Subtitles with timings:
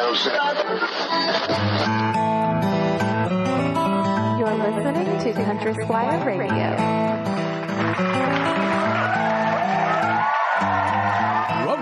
[0.00, 0.16] You're
[4.56, 6.70] listening to Country Squire Radio.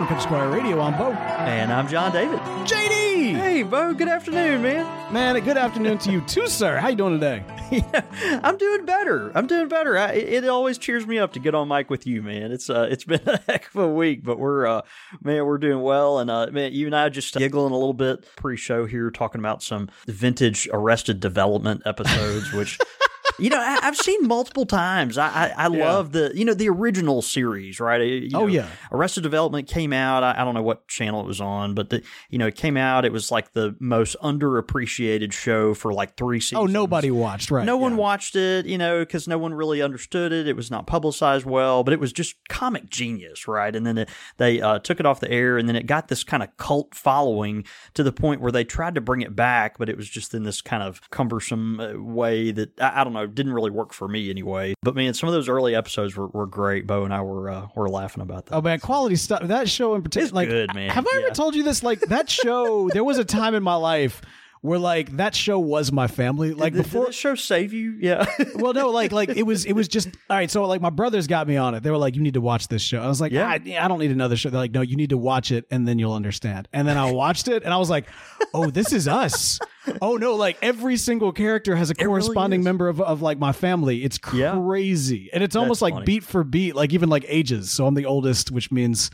[0.08, 0.80] Welcome to Country Squire Radio.
[0.80, 1.12] I'm Bo.
[1.12, 2.38] And I'm John David.
[2.38, 3.34] JD!
[3.34, 5.12] Hey, Bo, good afternoon, man.
[5.12, 6.78] Man, good afternoon to you too, sir.
[6.78, 7.44] How you doing today?
[7.70, 9.30] yeah, I'm doing better.
[9.34, 9.98] I'm doing better.
[9.98, 12.52] I, it always cheers me up to get on mic with you, man.
[12.52, 14.82] It's uh, it's been a heck of a week, but we're uh,
[15.22, 18.26] man, we're doing well, and uh, man, you and I just giggling a little bit
[18.36, 22.78] pre-show here, talking about some vintage Arrested Development episodes, which
[23.38, 25.16] you know, I, have seen multiple times.
[25.16, 25.92] I I, I yeah.
[25.92, 28.00] love the you know the original series, right?
[28.00, 30.22] You oh yeah, Arrested Development came out.
[30.24, 32.76] I, I, don't know what channel it was on, but the, you know it came
[32.76, 33.04] out.
[33.04, 36.62] It was like the most underappreciated show for like three seasons.
[36.62, 37.64] Oh, nobody watched, right?
[37.64, 37.82] No yeah.
[37.82, 40.48] one watched it, you know, because no one really understood it.
[40.48, 43.74] It was not publicized well, but it was just comic genius, right?
[43.74, 46.24] And then it, they uh, took it off the air, and then it got this
[46.24, 49.88] kind of cult following to the point where they tried to bring it back, but
[49.88, 53.27] it was just in this kind of cumbersome uh, way that I, I don't know
[53.34, 54.74] didn't really work for me anyway.
[54.82, 56.86] But man, some of those early episodes were, were great.
[56.86, 58.54] Bo and I were uh, were laughing about that.
[58.54, 59.42] Oh man, quality stuff.
[59.42, 60.90] That show in particular, like, good, man.
[60.90, 61.26] Have I yeah.
[61.26, 61.82] ever told you this?
[61.82, 64.22] Like that show, there was a time in my life
[64.60, 66.52] where like that show was my family.
[66.52, 68.26] Like did, before did show save you, yeah.
[68.56, 70.50] well, no, like like it was it was just all right.
[70.50, 71.82] So like my brothers got me on it.
[71.82, 73.88] They were like, "You need to watch this show." I was like, "Yeah, I, I
[73.88, 76.14] don't need another show." They're like, "No, you need to watch it, and then you'll
[76.14, 78.06] understand." And then I watched it, and I was like,
[78.54, 79.58] "Oh, this is us."
[80.02, 83.52] oh no, like every single character has a corresponding really member of, of like my
[83.52, 84.04] family.
[84.04, 85.18] It's crazy.
[85.18, 85.30] Yeah.
[85.34, 87.70] And it's almost That's like beat for beat, like even like ages.
[87.70, 89.10] So I'm the oldest, which means,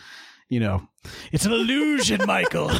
[0.49, 0.89] you know,
[1.33, 2.71] it's an illusion, Michael.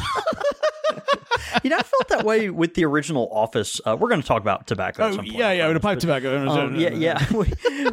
[1.63, 3.79] You know, I felt that way with the original Office.
[3.85, 5.17] Uh, we're going to talk about tobacco.
[5.17, 6.47] Oh, yeah, yeah, with a pipe tobacco.
[6.47, 7.25] Um, yeah, yeah.
[7.33, 7.51] We,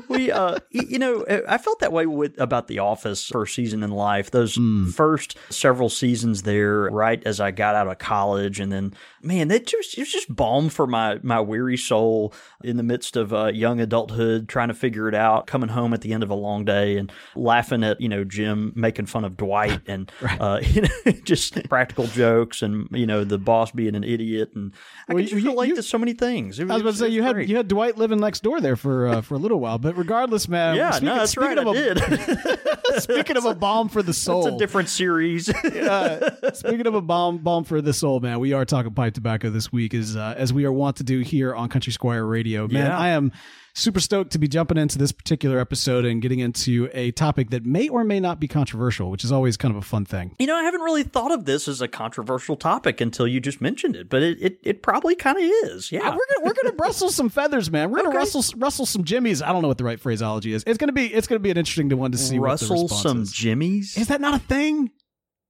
[0.09, 3.91] we uh, you know, I felt that way with about the Office first season in
[3.91, 4.31] life.
[4.31, 4.93] Those mm.
[4.93, 9.67] first several seasons there, right as I got out of college, and then man, that
[9.67, 13.47] just it was just balm for my my weary soul in the midst of uh,
[13.47, 16.65] young adulthood, trying to figure it out, coming home at the end of a long
[16.65, 20.41] day and laughing at you know Jim making fun of Dwight and right.
[20.41, 24.73] uh, you know just practical jokes and you know the boss being an idiot and
[25.07, 26.59] I well, could just relate you, to so many things.
[26.59, 27.37] It, I was about to say you great.
[27.41, 29.95] had you had Dwight living next door there for uh, for a little while, but
[29.95, 30.75] regardless, man.
[30.75, 31.59] Yeah, speaking, no, that's right.
[31.59, 32.61] Of I a, did.
[33.03, 35.51] speaking of a bomb for the soul, it's a different series.
[35.65, 39.51] uh, speaking of a bomb balm for the soul, man, we are talking pipe tobacco
[39.51, 42.67] this week, as uh, as we are wont to do here on Country Squire Radio.
[42.67, 42.99] Man, yeah.
[42.99, 43.33] I am
[43.75, 47.65] super stoked to be jumping into this particular episode and getting into a topic that
[47.65, 50.35] may or may not be controversial, which is always kind of a fun thing.
[50.39, 53.61] You know, I haven't really thought of this as a controversial topic until you just
[53.61, 55.91] mentioned it, but it it, it probably kind of is.
[55.91, 57.91] Yeah, uh, we're gonna we're gonna rustle some feathers, man.
[57.91, 58.19] We're gonna okay.
[58.19, 59.43] rustle rustle some jimmies.
[59.43, 60.65] I don't know what the right phraseology is.
[60.67, 62.39] It's gonna be it's gonna be an interesting one to see.
[62.39, 63.33] Rustle some is.
[63.33, 63.97] jimmies.
[63.97, 64.91] Is that not a thing?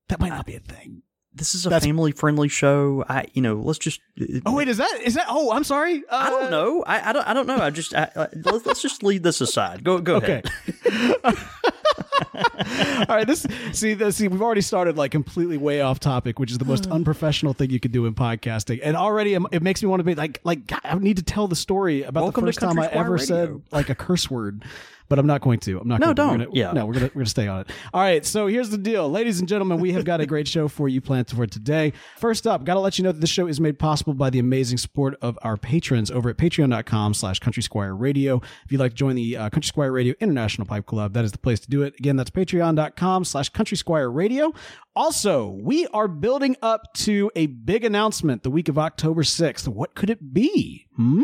[0.08, 1.02] That might not be a thing
[1.34, 3.04] this is a family friendly show.
[3.08, 4.00] I, you know, let's just.
[4.44, 5.26] Oh wait, is that is that?
[5.28, 6.02] Oh, I'm sorry.
[6.08, 6.82] Uh, I don't know.
[6.86, 7.26] I, I don't.
[7.26, 7.58] I don't know.
[7.58, 7.94] I just.
[7.94, 9.82] I, I, let's, let's just leave this aside.
[9.82, 9.98] Go.
[9.98, 10.42] Go okay.
[10.84, 11.36] ahead.
[13.08, 13.26] All right.
[13.26, 16.64] This see the, see we've already started like completely way off topic, which is the
[16.66, 20.04] most unprofessional thing you could do in podcasting, and already it makes me want to
[20.04, 22.88] be like like I need to tell the story about Welcome the first time I
[22.88, 23.26] ever Radio.
[23.26, 24.64] said like a curse word
[25.12, 25.78] but I'm not going to.
[25.78, 26.00] I'm not.
[26.00, 26.38] No, going don't.
[26.38, 26.44] To.
[26.46, 26.72] Gonna, yeah.
[26.72, 27.70] No, we're gonna we're gonna stay on it.
[27.92, 28.24] All right.
[28.24, 29.78] So here's the deal, ladies and gentlemen.
[29.78, 31.92] We have got a great show for you planned for today.
[32.16, 34.38] First up, got to let you know that this show is made possible by the
[34.38, 38.40] amazing support of our patrons over at Patreon.com/slash Country Squire Radio.
[38.64, 41.32] If you'd like to join the uh, Country Squire Radio International Pipe Club, that is
[41.32, 41.92] the place to do it.
[41.98, 44.54] Again, that's Patreon.com/slash Country Squire Radio.
[44.96, 49.68] Also, we are building up to a big announcement the week of October 6th.
[49.68, 50.86] What could it be?
[50.96, 51.20] Hmm?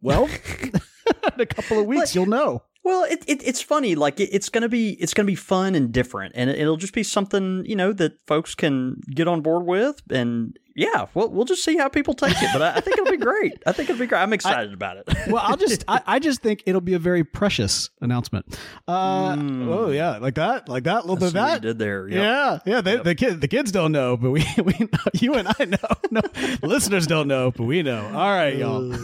[0.00, 0.28] Well,
[1.34, 2.62] in a couple of weeks, you'll know.
[2.88, 3.94] Well, it, it, it's funny.
[3.96, 6.94] Like it, it's gonna be it's gonna be fun and different, and it, will just
[6.94, 10.00] be something you know that folks can get on board with.
[10.08, 12.50] And yeah, we'll we'll just see how people take it.
[12.52, 13.60] But I, I think it'll be great.
[13.66, 14.20] I think it'll be great.
[14.20, 15.08] I'm excited I, about it.
[15.26, 18.56] well, I'll just I, I, just think it'll be a very precious announcement.
[18.86, 19.66] Uh, mm.
[19.66, 21.62] Oh yeah, like that, like that, a little That's bit of that.
[21.62, 22.06] did there?
[22.06, 22.22] Yep.
[22.22, 22.80] Yeah, yeah.
[22.80, 23.02] They, yep.
[23.02, 25.78] The kids the kids don't know, but we we know, you and I know.
[26.10, 26.22] No,
[26.62, 28.06] listeners don't know, but we know.
[28.06, 28.94] All right, y'all.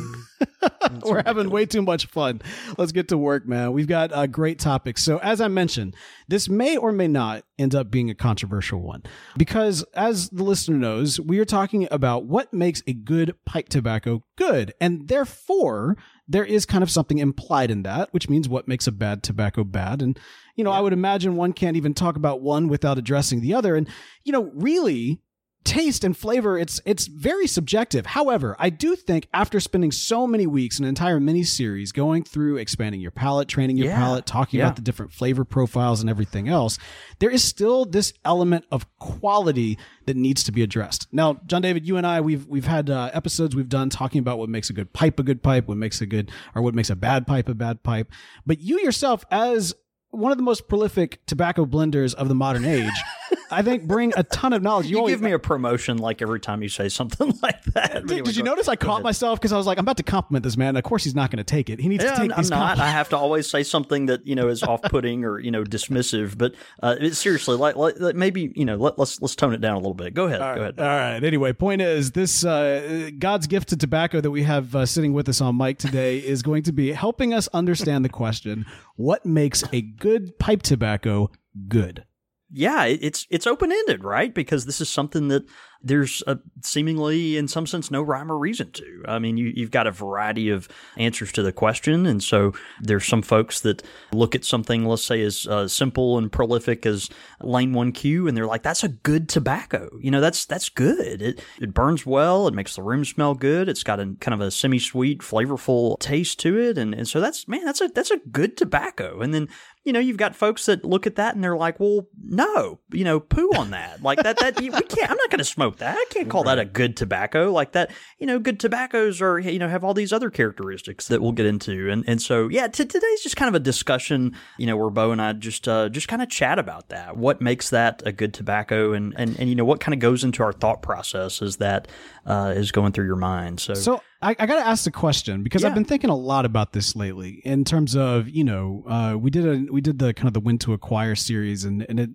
[1.05, 2.41] We're having way too much fun.
[2.79, 3.73] Let's get to work, man.
[3.73, 4.97] We've got a great topic.
[4.97, 5.95] So, as I mentioned,
[6.29, 9.03] this may or may not end up being a controversial one
[9.37, 14.25] because, as the listener knows, we are talking about what makes a good pipe tobacco
[14.37, 14.73] good.
[14.81, 18.93] And therefore, there is kind of something implied in that, which means what makes a
[18.93, 20.01] bad tobacco bad.
[20.01, 20.19] And,
[20.57, 20.79] you know, yeah.
[20.79, 23.77] I would imagine one can't even talk about one without addressing the other.
[23.77, 23.89] And,
[24.25, 25.21] you know, really,
[25.65, 30.47] taste and flavor it's it's very subjective however i do think after spending so many
[30.47, 33.97] weeks an entire mini series going through expanding your palate training your Yeah.
[33.97, 34.67] palate talking Yeah.
[34.67, 36.77] about the different flavor profiles and everything else
[37.19, 41.87] there is still this element of quality that needs to be addressed now john david
[41.89, 44.75] you and i we've we've had uh, episodes we've done talking about what makes a
[44.75, 47.49] good pipe a good pipe what makes a good or what makes a bad pipe
[47.49, 48.13] a bad pipe
[48.45, 49.73] but you yourself as
[50.11, 52.93] one of the most prolific tobacco blenders of the modern age
[53.51, 54.87] I think bring a ton of knowledge.
[54.87, 58.07] You always- give me a promotion like every time you say something like that.
[58.07, 60.43] Did, did you notice I caught myself because I was like, I'm about to compliment
[60.45, 60.77] this man.
[60.77, 61.81] Of course, he's not going to take it.
[61.81, 62.79] He needs Yeah, to take I'm, I'm not.
[62.79, 66.37] I have to always say something that you know is off-putting or you know dismissive.
[66.39, 69.79] But uh, seriously, like, like maybe you know let, let's let's tone it down a
[69.79, 70.15] little bit.
[70.15, 70.41] Go ahead.
[70.41, 70.79] Go ahead.
[70.81, 71.23] All right.
[71.23, 75.29] Anyway, point is this uh, God's gift to tobacco that we have uh, sitting with
[75.29, 78.67] us on mic today is going to be helping us understand the question:
[78.97, 81.31] What makes a good pipe tobacco
[81.69, 82.05] good?
[82.55, 84.33] Yeah, it's it's open ended, right?
[84.33, 85.45] Because this is something that
[85.85, 89.05] there's a, seemingly, in some sense, no rhyme or reason to.
[89.07, 90.67] I mean, you, you've got a variety of
[90.97, 93.83] answers to the question, and so there's some folks that
[94.13, 97.11] look at something, let's say, as uh, simple and prolific as
[97.41, 99.91] Lane One Q, and they're like, "That's a good tobacco.
[100.01, 101.21] You know, that's that's good.
[101.21, 102.49] It it burns well.
[102.49, 103.69] It makes the room smell good.
[103.69, 107.21] It's got a kind of a semi sweet, flavorful taste to it, and and so
[107.21, 109.21] that's man, that's a that's a good tobacco.
[109.21, 109.49] And then
[109.85, 113.05] you know, you've got folks that look at that and they're like, well, no, you
[113.05, 114.03] know, poo on that.
[114.03, 115.97] Like that, that, we can't, I'm not going to smoke that.
[115.97, 117.53] I can't call that a good tobacco.
[117.53, 121.21] Like that, you know, good tobaccos are, you know, have all these other characteristics that
[121.21, 121.91] we'll get into.
[121.91, 125.13] And, and so, yeah, t- today's just kind of a discussion, you know, where Bo
[125.13, 127.17] and I just, uh, just kind of chat about that.
[127.17, 130.25] What makes that a good tobacco and, and, and, you know, what kind of goes
[130.25, 131.89] into our thought process as that,
[132.27, 133.61] uh, is going through your mind.
[133.61, 136.47] So, So I, I got to ask the question because I've been thinking a lot
[136.47, 140.15] about this lately in terms of you know uh, we did a we did the
[140.15, 142.11] kind of the win to acquire series and and it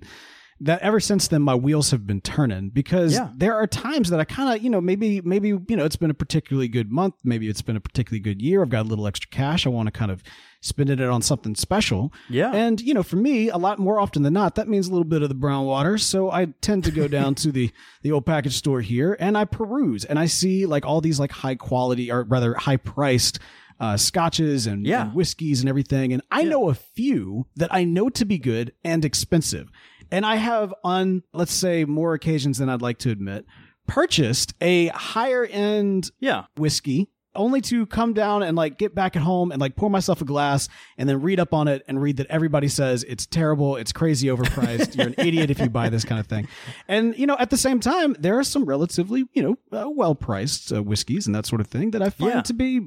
[0.61, 3.29] that ever since then my wheels have been turning because Yeah.
[3.35, 6.09] there are times that I kind of you know maybe maybe you know it's been
[6.11, 9.07] a particularly good month maybe it's been a particularly good year I've got a little
[9.07, 10.21] extra cash I want to kind of
[10.61, 12.51] spend it on something special Yeah.
[12.53, 15.05] and you know for me a lot more often than not that means a little
[15.05, 17.71] bit of the brown water so I tend to go down to the
[18.01, 21.31] the old package store here and I peruse and I see like all these like
[21.31, 23.39] high quality or rather high priced
[23.81, 25.03] uh, scotches and, Yeah.
[25.05, 26.11] and whiskeys and everything.
[26.11, 29.69] And I know a few that I know to be good and expensive.
[30.11, 33.45] And I have on, let's say, more occasions than I'd like to admit,
[33.87, 36.45] purchased a higher end yeah.
[36.57, 40.19] whiskey only to come down and like get back at home and like pour myself
[40.19, 40.67] a glass
[40.97, 44.27] and then read up on it and read that everybody says it's terrible, it's crazy
[44.27, 46.47] overpriced, you're an idiot if you buy this kind of thing.
[46.87, 50.15] And you know, at the same time, there are some relatively you know uh, well
[50.15, 52.41] priced uh, whiskeys and that sort of thing that I find Yeah.
[52.41, 52.81] to be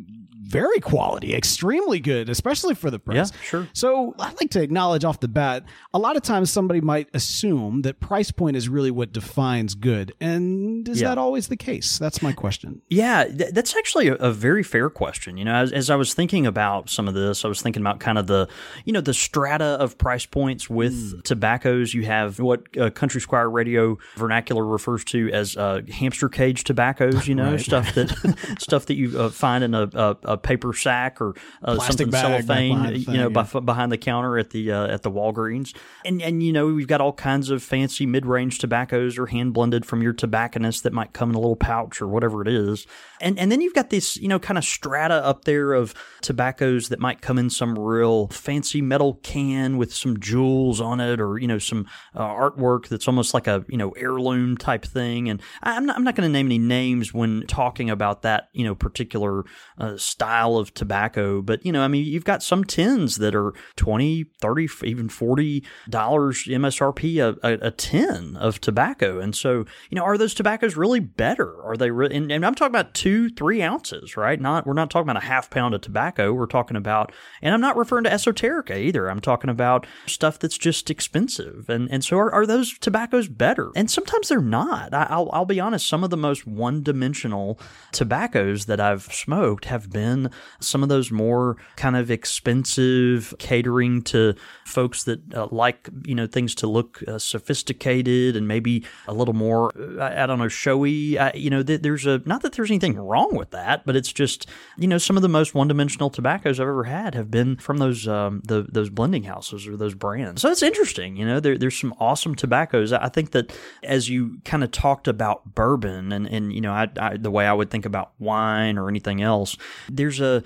[0.52, 3.32] very quality, extremely good, especially for the price.
[3.32, 3.68] Yeah, sure.
[3.72, 5.64] So I'd like to acknowledge off the bat,
[5.94, 10.14] a lot of times somebody might assume that price point is really what defines good.
[10.20, 11.08] And is Yeah.
[11.10, 11.98] that always the case?
[11.98, 12.82] That's my question.
[12.88, 15.36] Yeah, th- that's actually a, a very fair question.
[15.36, 18.00] You know, as, as I was thinking about some of this, I was thinking about
[18.00, 18.48] kind of the,
[18.84, 21.94] you know, the strata of price points with tobaccos.
[21.94, 27.26] You have what uh, Country Squire Radio vernacular refers to as uh, hamster cage tobaccos.
[27.28, 28.10] You know, stuff that
[28.58, 32.22] stuff that you uh, find in a, a, a paper sack or uh, something bag
[32.46, 33.42] cellophane, behind the you know, yeah.
[33.42, 35.74] bef- behind the counter at the uh, at the Walgreens.
[36.04, 39.52] And and you know, we've got all kinds of fancy mid range tobaccos or hand
[39.52, 42.86] blended from your tobacconist that might come in a little pouch or whatever it is.
[43.22, 46.88] And and then you've got this, you know, kind of strata up there of tobaccos
[46.88, 51.38] that might come in some real fancy metal can with some jewels on it or,
[51.38, 55.28] you know, some uh, artwork that's almost like a, you know, heirloom type thing.
[55.28, 58.64] And I'm not, I'm not going to name any names when talking about that, you
[58.64, 59.44] know, particular
[59.78, 61.42] uh, style of tobacco.
[61.42, 65.62] But, you know, I mean, you've got some tins that are 20, 30, even $40
[65.90, 69.18] MSRP a, a, a tin of tobacco.
[69.18, 71.62] And so, you know, are those tobaccos really better?
[71.62, 74.40] Are they really, and, and I'm talking about two, three ounces, right?
[74.40, 76.32] Not, we're not talking about a half pound of tobacco.
[76.32, 79.10] We're talking about, and I'm not referring to esoterica either.
[79.10, 81.68] I'm talking about stuff that's just expensive.
[81.68, 83.70] And, and so are, are those tobaccos better?
[83.74, 84.94] And sometimes they're not.
[84.94, 85.88] I, I'll, I'll be honest.
[85.88, 87.58] Some of the most one dimensional
[87.92, 94.34] tobaccos that I've smoked have been some of those more kind of expensive catering to
[94.64, 99.34] folks that uh, like, you know, things to look uh, sophisticated and maybe a little
[99.34, 101.18] more, uh, I, I don't know, showy.
[101.18, 104.12] I, you know, th- there's a, not that there's anything wrong with that, but it's
[104.12, 107.56] just, you know, some of the most one dimensional tobaccos I've ever had have been
[107.56, 110.42] from those, um, the, those blending houses or those brands.
[110.42, 111.16] So it's interesting.
[111.16, 112.92] You know, there, there's some awesome tobaccos.
[112.92, 116.72] I I think that as you kind of talked about bourbon and, and you know,
[116.72, 119.56] I, I, the way I would think about wine or anything else,
[119.90, 120.42] there's a,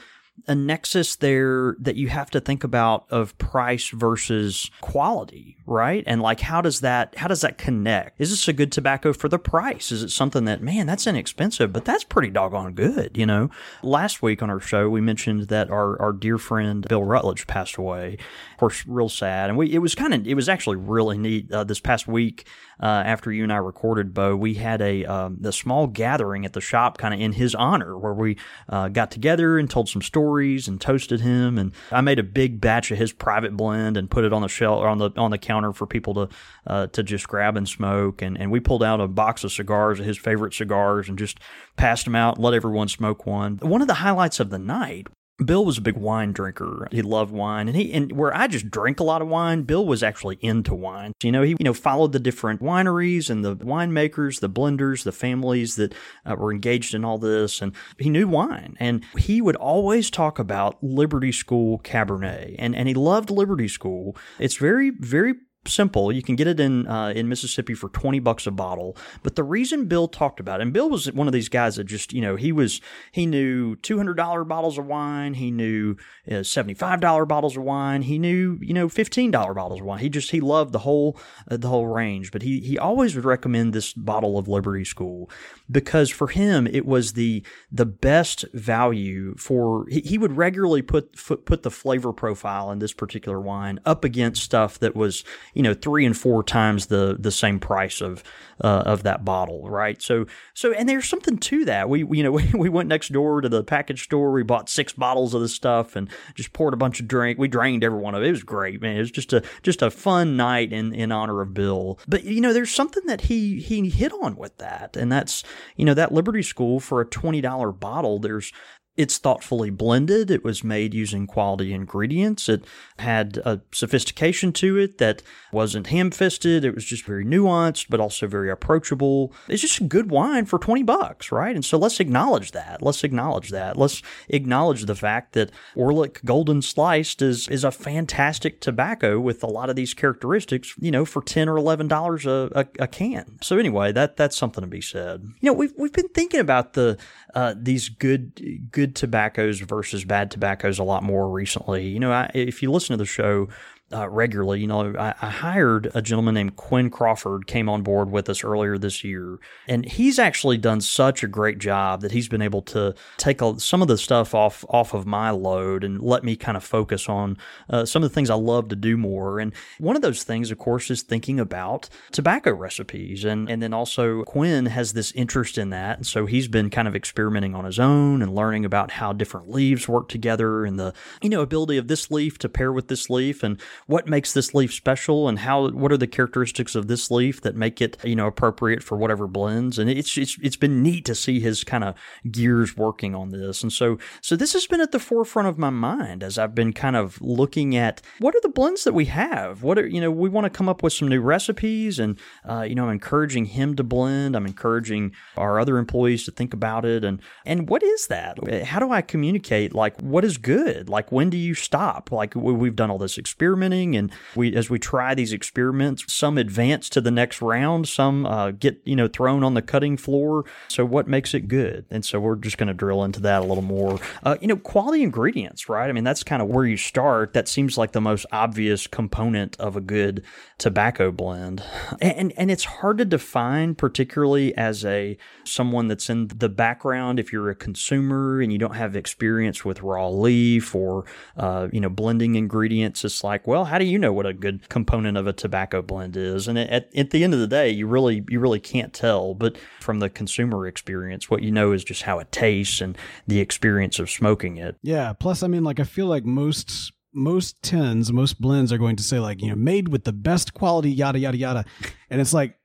[0.47, 6.05] a nexus there that you have to think about of price versus quality, right?
[6.07, 8.21] And like how does that how does that connect?
[8.21, 9.91] Is this a good tobacco for the price?
[9.91, 13.51] Is it something that man, that's inexpensive, but that's pretty doggone good, you know?
[13.83, 17.77] Last week on our show we mentioned that our our dear friend Bill Rutledge passed
[17.77, 18.19] away.
[18.53, 19.49] Of course, real sad.
[19.49, 22.47] And we it was kind of it was actually really neat uh, this past week
[22.81, 26.53] uh, after you and I recorded, Bo, we had a um, a small gathering at
[26.53, 28.37] the shop, kind of in his honor, where we
[28.69, 30.26] uh, got together and told some stories
[30.69, 31.59] and toasted him.
[31.59, 34.49] And I made a big batch of his private blend and put it on the
[34.49, 36.29] shelf or on the on the counter for people to
[36.67, 38.23] uh, to just grab and smoke.
[38.23, 41.39] And and we pulled out a box of cigars, his favorite cigars, and just
[41.77, 43.59] passed them out, let everyone smoke one.
[43.59, 45.07] One of the highlights of the night
[45.45, 46.89] Bill was a big wine drinker.
[46.91, 49.85] He loved wine, and he and where I just drink a lot of wine, Bill
[49.85, 51.13] was actually into wine.
[51.23, 55.13] You know, he you know followed the different wineries and the winemakers, the blenders, the
[55.13, 58.77] families that uh, were engaged in all this, and he knew wine.
[58.81, 64.17] And he would always talk about Liberty School Cabernet, and and he loved Liberty School.
[64.39, 65.35] It's very very
[65.67, 66.13] simple.
[66.13, 68.97] You can get it in uh, in Mississippi for twenty bucks a bottle.
[69.23, 71.85] But the reason Bill talked about it, and Bill was one of these guys that
[71.85, 72.81] just you know he was
[73.13, 75.97] he knew two hundred dollar bottles of wine, he knew
[76.31, 79.87] uh, seventy five dollar bottles of wine, he knew you know fifteen dollar bottles of
[79.87, 80.01] wine.
[80.01, 81.19] He just he loved the whole
[81.51, 82.33] uh, the whole range.
[82.33, 85.31] But he he always would recommend this bottle of Liberty School
[85.71, 89.87] because for him it was the the best value for.
[89.89, 94.43] He, he would regularly put put the flavor profile in this particular wine up against
[94.43, 95.25] stuff that was
[95.57, 98.23] you know three and four times the the same price of
[98.63, 100.01] uh, of that bottle, right?
[100.01, 101.89] So so and there's something to that.
[101.89, 104.33] We, you know we, we went next door to the package store.
[104.33, 107.39] We bought six bottles of this stuff and just poured a bunch of drink.
[107.39, 108.29] We drained every one of it.
[108.29, 108.97] It was great, man.
[108.97, 111.99] It was just a just a fun night in in honor of Bill.
[112.07, 115.43] But you know there's something that he he hit on with that, and that's
[115.77, 118.19] you know that Liberty School for a twenty dollar bottle.
[118.19, 118.53] There's
[118.97, 120.31] it's thoughtfully blended.
[120.31, 122.49] It was made using quality ingredients.
[122.49, 122.65] It
[122.99, 125.23] had a sophistication to it that
[125.53, 126.65] wasn't ham fisted.
[126.65, 129.33] It was just very nuanced, but also very approachable.
[129.49, 131.55] It's just a good wine for 20 bucks, right?
[131.55, 132.83] And so let's acknowledge that.
[132.83, 133.77] Let's acknowledge that.
[133.77, 139.47] Let's acknowledge the fact that Orlik Golden Sliced is, is a fantastic tobacco with a
[139.47, 143.39] lot of these characteristics, you know, for 10 or $11 a, a, a can.
[143.43, 145.23] So anyway, that, that's something to be said.
[145.41, 146.99] You know, we've, we've been thinking about the,
[147.37, 151.87] uh, these good, good tobaccos versus bad tobaccos a lot more recently.
[151.87, 153.49] You know, I, if you listen to the show,
[153.93, 154.61] uh, regularly.
[154.61, 158.43] You know, I, I, hired a gentleman named Quinn Crawford came on board with us
[158.43, 159.39] earlier this year,
[159.69, 163.61] and he's actually done such a great job that he's been able to take a,
[163.61, 167.09] some of the stuff off off of my load and let me kind of focus
[167.09, 167.37] on
[167.71, 169.39] uh, some of the things I love to do more.
[169.39, 173.73] And one of those things, of course, is thinking about tobacco recipes, and and then
[173.73, 177.65] also Quinn has this interest in that, and so he's been kind of experimenting on
[177.65, 181.77] his own and learning about how different leaves work together and the you know ability
[181.77, 185.41] of this leaf to pair with this leaf and what makes this leaf special and
[185.41, 188.97] how what are the characteristics of this leaf that make it you know appropriate for
[188.97, 189.79] whatever blends?
[189.79, 191.95] And it's it's, it's been neat to see his kind of
[192.31, 193.63] gears working on this.
[193.63, 196.73] And so so this has been at the forefront of my mind as I've been
[196.73, 199.63] kind of looking at what are the blends that we have?
[199.63, 202.19] What are you know we want to come up with some new recipes and
[202.49, 204.37] uh, you know I'm encouraging him to blend.
[204.37, 207.05] I'm encouraging our other employees to think about it.
[207.05, 208.65] And and what is that?
[208.65, 209.75] How do I communicate?
[209.75, 210.89] Like what is good?
[210.89, 212.13] Like when do you stop?
[212.13, 216.39] Like we've done all this experiment experimenting, and we as we try these experiments, some
[216.39, 220.45] advance to the next round, some uh, get you know thrown on the cutting floor.
[220.69, 221.85] So what makes it good?
[221.91, 223.99] And so we're just going to drill into that a little more.
[224.23, 225.89] Uh, you know, quality ingredients, right?
[225.89, 227.33] I mean, that's kind of where you start.
[227.33, 230.25] That seems like the most obvious component of a good
[230.59, 231.63] tobacco blend,
[232.01, 237.19] and and it's hard to define, particularly as a someone that's in the background.
[237.19, 241.05] If you're a consumer and you don't have experience with raw leaf or
[241.37, 244.35] uh, you know blending ingredients, it's like, well well, how do you know what a
[244.35, 246.47] good component of a tobacco blend is?
[246.47, 249.33] And at, at the end of the day, you really you really can't tell.
[249.33, 253.41] But from the consumer experience, what you know is just how it tastes and the
[253.41, 254.77] experience of smoking it.
[254.83, 255.15] Yeah.
[255.15, 259.03] Plus, I mean, like I feel like most most tins, most blends are going to
[259.03, 261.65] say like you know made with the best quality, yada yada yada,
[262.11, 262.56] and it's like.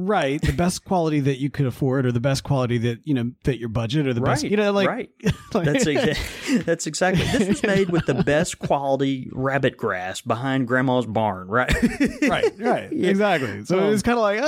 [0.00, 0.40] Right.
[0.40, 3.58] the best quality that you could afford or the best quality that you know fit
[3.58, 5.10] your budget or the right, best you know like, right.
[5.54, 10.68] like that's exa- that's exactly this was made with the best quality rabbit grass behind
[10.68, 11.72] grandma's barn right?
[12.22, 12.92] Right right.
[13.08, 13.64] Exactly.
[13.64, 14.38] So um, it's kind of like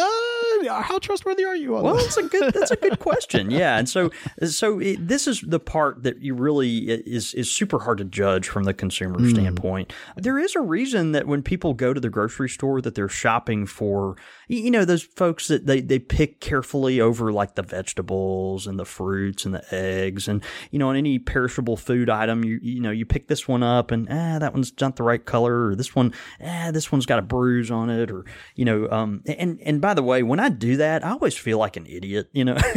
[0.69, 2.15] uh how trustworthy are you on Well, this?
[2.15, 3.51] that's a good that's a good question.
[3.51, 4.11] Yeah, and so
[4.45, 8.49] so it, this is the part that you really is is super hard to judge
[8.49, 9.93] from the consumer standpoint.
[10.17, 13.67] There is a reason that when people go to the grocery store that they're shopping
[13.67, 14.17] for
[14.49, 18.85] you know those folks that they they pick carefully over like the vegetables and the
[18.85, 22.91] fruits and the eggs and you know on any perishable food item you you know
[22.91, 25.95] you pick this one up and ah that one's not the right color or this
[25.95, 26.13] one
[26.45, 28.25] ah this one's got a bruise on it or
[28.57, 31.59] you know um and and by the way when I do that I always feel
[31.59, 32.57] like an idiot you know?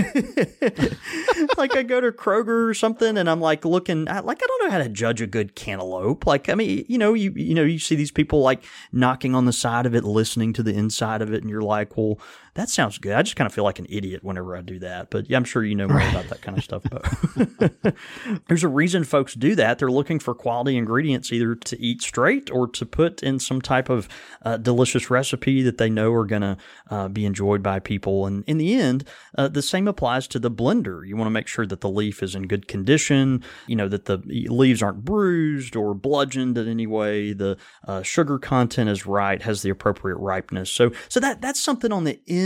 [1.58, 4.66] Like I go to Kroger or something and I'm like looking I, like I don't
[4.66, 6.26] know how to judge a good cantaloupe.
[6.26, 9.46] Like I mean you know you you know you see these people like knocking on
[9.46, 12.20] the side of it listening to the inside of it and you're like well
[12.56, 13.14] that sounds good.
[13.14, 15.44] I just kind of feel like an idiot whenever I do that but yeah I'm
[15.44, 17.96] sure you know more about that kind of stuff but
[18.48, 19.80] there's a reason folks do that.
[19.80, 23.90] They're looking for quality ingredients either to eat straight or to put in some type
[23.90, 24.08] of
[24.44, 26.58] uh, delicious recipe that they know are going to
[26.90, 28.26] uh, be enjoyed by people.
[28.26, 29.06] And in the end
[29.38, 31.08] uh, the same applies to the blender.
[31.08, 34.06] You want to make sure that the leaf is in good condition you know that
[34.06, 34.18] the
[34.50, 37.34] leaves aren't bruised or bludgeoned in any way.
[37.34, 37.58] The
[37.88, 40.70] uh, sugar content is right has the appropriate ripeness.
[40.70, 42.43] So so that that's something on the end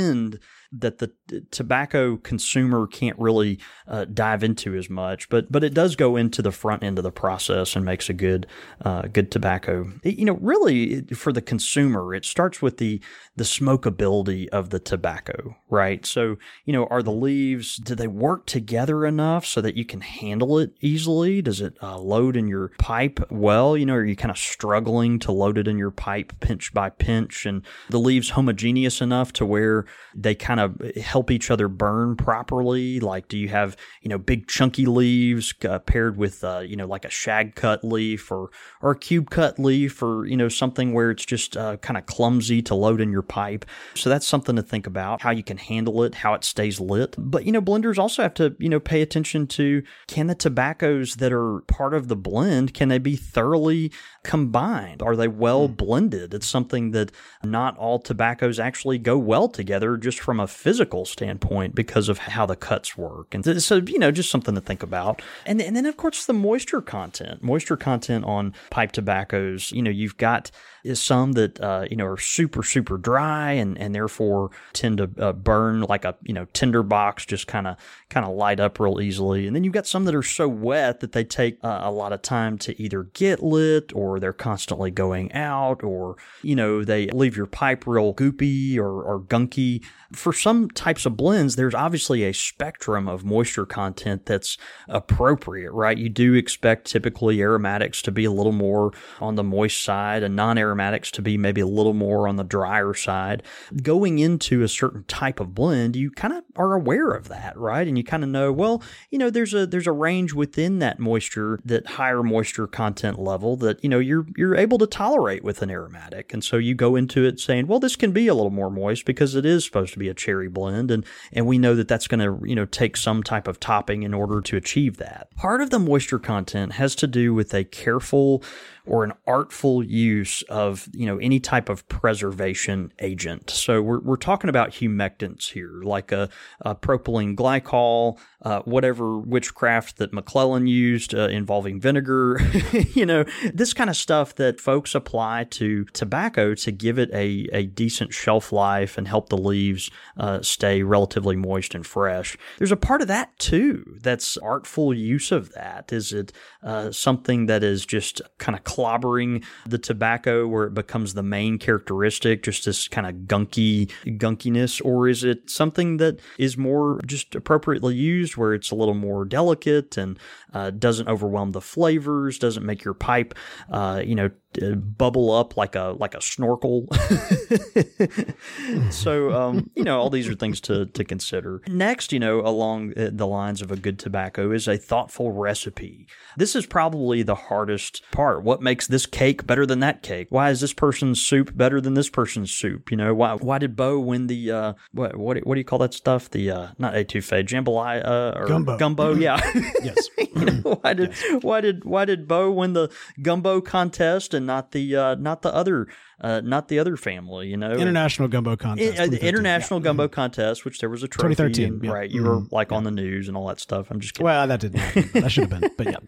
[0.72, 1.12] that the
[1.52, 6.42] tobacco consumer can't really uh, dive into as much, but but it does go into
[6.42, 8.48] the front end of the process and makes a good
[8.82, 9.92] uh, good tobacco.
[10.04, 13.02] It, you know, really for the consumer, it starts with the
[13.36, 16.06] the smokability of the tobacco, right?
[16.06, 20.02] So you know, are the leaves do they work together enough so that you can
[20.02, 21.42] handle it easily?
[21.42, 23.78] Does it uh, load in your pipe well?
[23.78, 26.90] You know, are you kind of struggling to load it in your pipe pinch by
[26.90, 32.16] pinch, and the leaves homogeneous enough to where they kind of help each other burn
[32.16, 33.00] properly?
[33.00, 36.88] Like, do you have you know big chunky leaves uh, paired with uh, you know
[36.88, 38.50] like a shag cut leaf or
[38.82, 42.06] or a cube cut leaf or you know something where it's just uh, kind of
[42.06, 43.66] clumsy to load in your pipe?
[43.96, 47.16] So that's something to think about how you can handle it, how it stays lit.
[47.18, 51.16] But you know blenders also have to you know pay attention to can the tobaccos
[51.16, 53.92] that are part of the blend can they be thoroughly
[54.24, 55.02] combined?
[55.02, 56.34] Are they well blended?
[56.34, 57.12] It's something that
[57.44, 62.46] not all tobaccos actually go well together just from a physical standpoint because of how
[62.46, 63.36] the cuts work.
[63.36, 65.22] And so, you know, just something to think about.
[65.46, 67.44] And, and then, of course, the moisture content.
[67.44, 70.50] Moisture content on pipe tobaccos, you know, you've got
[70.96, 75.34] some that, uh, you know, are super, super dry and, and therefore tend to uh,
[75.34, 77.78] burn like a, you know, tinder box, just kind of,
[78.10, 79.48] kind of light up real easily.
[79.48, 82.14] And then you've got some that are so wet that they take uh, a lot
[82.14, 87.08] of time to either get lit or they're constantly going out or, you know, they
[87.08, 89.84] leave your pipe real goopy or, or gunky.
[90.14, 95.98] For some types of blends, there's obviously a spectrum of moisture content that's appropriate, right?
[95.98, 100.36] You do expect typically aromatics to be a little more on the moist side and
[100.36, 103.42] non aromatics to be maybe a little more on the drier side.
[103.82, 107.88] Going into a certain type of blend, you kind of are aware of that, right?
[107.88, 111.00] And you kind of know, well, you know, there's a there's a range within that
[111.00, 115.62] moisture, that higher moisture content level that, you know, you're you're able to tolerate with
[115.62, 116.34] an aromatic.
[116.34, 119.06] And so you go into it saying, well, this can be a little more moist
[119.06, 122.08] because it is supposed to be a cherry blend and and we know that that's
[122.08, 125.34] going to, you know, take some type of topping in order to achieve that.
[125.36, 128.44] Part of the moisture content has to do with a careful
[128.88, 133.50] or an artful use of you know any type of preservation agent.
[133.50, 136.30] So we're, we're talking about humectants here, like a,
[136.62, 142.40] a propylene glycol, uh, whatever witchcraft that McClelland used uh, involving vinegar,
[142.94, 147.48] you know this kind of stuff that folks apply to tobacco to give it a,
[147.52, 152.38] a decent shelf life and help the leaves uh, stay relatively moist and fresh.
[152.58, 155.92] There's a part of that too that's artful use of that.
[155.92, 156.32] Is it
[156.64, 161.58] uh, something that is just kind of clobbering the tobacco where it becomes the main
[161.58, 167.36] characteristic, just this kind of gunky gunkiness, or is it something that is more just
[167.36, 170.20] appropriately used where it's a little more delicate and
[170.54, 173.34] uh, doesn't overwhelm the flavors, doesn't make your pipe,
[173.72, 174.30] uh, you know,
[174.76, 176.88] bubble up like a like a snorkel.
[178.90, 181.62] so um, you know all these are things to to consider.
[181.68, 186.08] Next, you know, along the lines of a good tobacco is a thoughtful recipe.
[186.38, 188.44] This is probably the hardest part.
[188.44, 190.28] What makes this cake better than that cake?
[190.30, 192.92] Why is this person's soup better than this person's soup?
[192.92, 195.80] You know, why why did Bo win the uh, what what what do you call
[195.80, 196.30] that stuff?
[196.30, 198.78] The uh, not etouffee, jambalaya uh, or Gumbo.
[198.78, 199.40] Gumbo, yeah.
[199.84, 200.10] yes.
[200.18, 204.72] you know, why did why did why did Bo win the gumbo contest and not
[204.72, 205.88] the uh, not the other
[206.20, 207.48] uh, not the other family?
[207.48, 209.00] You know, International Gumbo Contest.
[209.00, 209.30] I- uh, the 2013.
[209.30, 211.92] international gumbo contest, which there was a trophy, 2013, and, yeah.
[211.92, 212.10] right?
[212.10, 213.88] You were like on the news and all that stuff.
[213.90, 214.26] I'm just kidding.
[214.26, 215.22] Well, that didn't happen.
[215.22, 215.72] That should have been.
[215.78, 215.98] But yeah.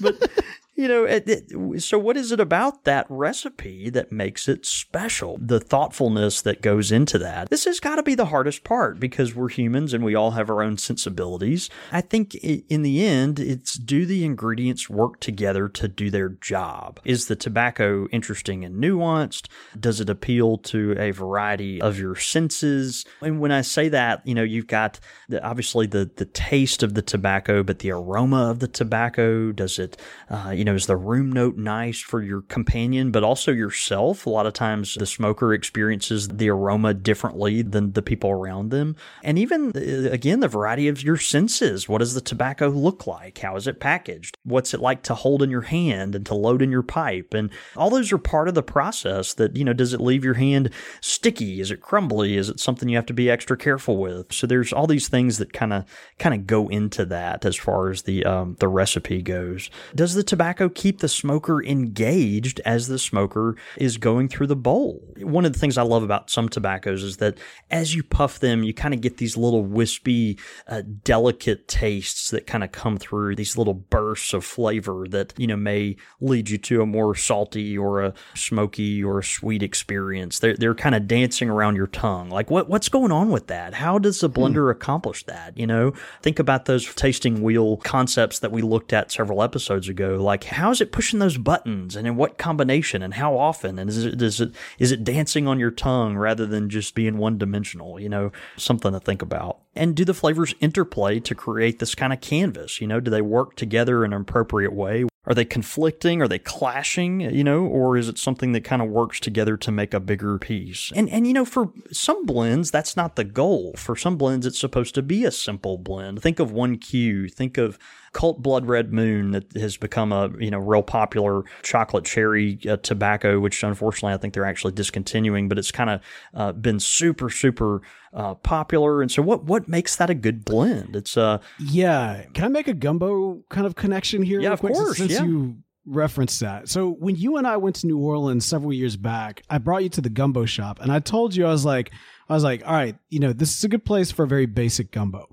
[0.00, 0.46] Mm.
[0.80, 5.36] You know, it, it, so what is it about that recipe that makes it special?
[5.38, 7.50] The thoughtfulness that goes into that.
[7.50, 10.48] This has got to be the hardest part because we're humans and we all have
[10.48, 11.68] our own sensibilities.
[11.92, 16.98] I think in the end, it's do the ingredients work together to do their job?
[17.04, 19.48] Is the tobacco interesting and nuanced?
[19.78, 23.04] Does it appeal to a variety of your senses?
[23.20, 26.94] And when I say that, you know, you've got the, obviously the the taste of
[26.94, 29.52] the tobacco, but the aroma of the tobacco.
[29.52, 33.52] Does it, uh, you know, is the room note nice for your companion, but also
[33.52, 34.26] yourself?
[34.26, 38.96] A lot of times the smoker experiences the aroma differently than the people around them.
[39.22, 41.88] And even, uh, again, the variety of your senses.
[41.88, 43.38] What does the tobacco look like?
[43.38, 44.36] How is it packaged?
[44.44, 47.34] What's it like to hold in your hand and to load in your pipe?
[47.34, 50.34] And all those are part of the process that, you know, does it leave your
[50.34, 51.60] hand sticky?
[51.60, 52.36] Is it crumbly?
[52.36, 54.32] Is it something you have to be extra careful with?
[54.32, 55.84] So there's all these things that kind of
[56.18, 59.70] kind of go into that as far as the um, the recipe goes.
[59.94, 65.00] Does the tobacco keep the smoker engaged as the smoker is going through the bowl?
[65.18, 67.38] One of the things I love about some tobaccos is that
[67.70, 72.46] as you puff them, you kind of get these little wispy, uh, delicate tastes that
[72.46, 73.36] kind of come through.
[73.36, 77.76] These little bursts of flavor that you know may lead you to a more salty
[77.76, 80.38] or a smoky or a sweet experience.
[80.38, 82.30] They're they're kind of dancing around your tongue.
[82.30, 83.74] Like what what's going on with that?
[83.74, 84.34] How does the hmm.
[84.34, 84.76] blender hmm.
[84.76, 85.56] accomplish that?
[85.56, 90.16] You know, think about those tasting wheel concepts that we looked at several episodes ago.
[90.16, 93.78] Like, how is it pushing those buttons and in what combination and how often?
[93.78, 97.18] And is it, is it, is it dancing on your tongue rather than just being
[97.18, 98.00] one dimensional?
[98.00, 99.58] You know, something to think about.
[99.74, 102.80] And do the flavors interplay to create this kind of canvas?
[102.80, 105.04] You know, do they work together in an appropriate way?
[105.26, 106.22] Are they conflicting?
[106.22, 107.20] Are they clashing?
[107.20, 110.38] You know, or is it something that kind of works together to make a bigger
[110.38, 110.90] piece?
[110.94, 113.74] And and you know, for some blends, that's not the goal.
[113.76, 116.22] For some blends, it's supposed to be a simple blend.
[116.22, 117.28] Think of one Q.
[117.28, 117.78] Think of
[118.12, 122.76] Cult Blood Red Moon that has become a you know real popular chocolate cherry uh,
[122.78, 126.00] tobacco, which unfortunately I think they're actually discontinuing, but it's kind of
[126.34, 129.00] uh, been super super uh, popular.
[129.00, 130.96] And so what what makes that a good blend?
[130.96, 132.24] It's uh yeah.
[132.34, 134.40] Can I make a gumbo kind of connection here?
[134.40, 134.98] Yeah, of quick, course.
[134.98, 135.24] Since yeah.
[135.24, 136.68] you referenced that.
[136.68, 139.88] So when you and I went to New Orleans several years back, I brought you
[139.90, 141.92] to the gumbo shop, and I told you I was like
[142.28, 144.46] I was like, all right, you know, this is a good place for a very
[144.46, 145.28] basic gumbo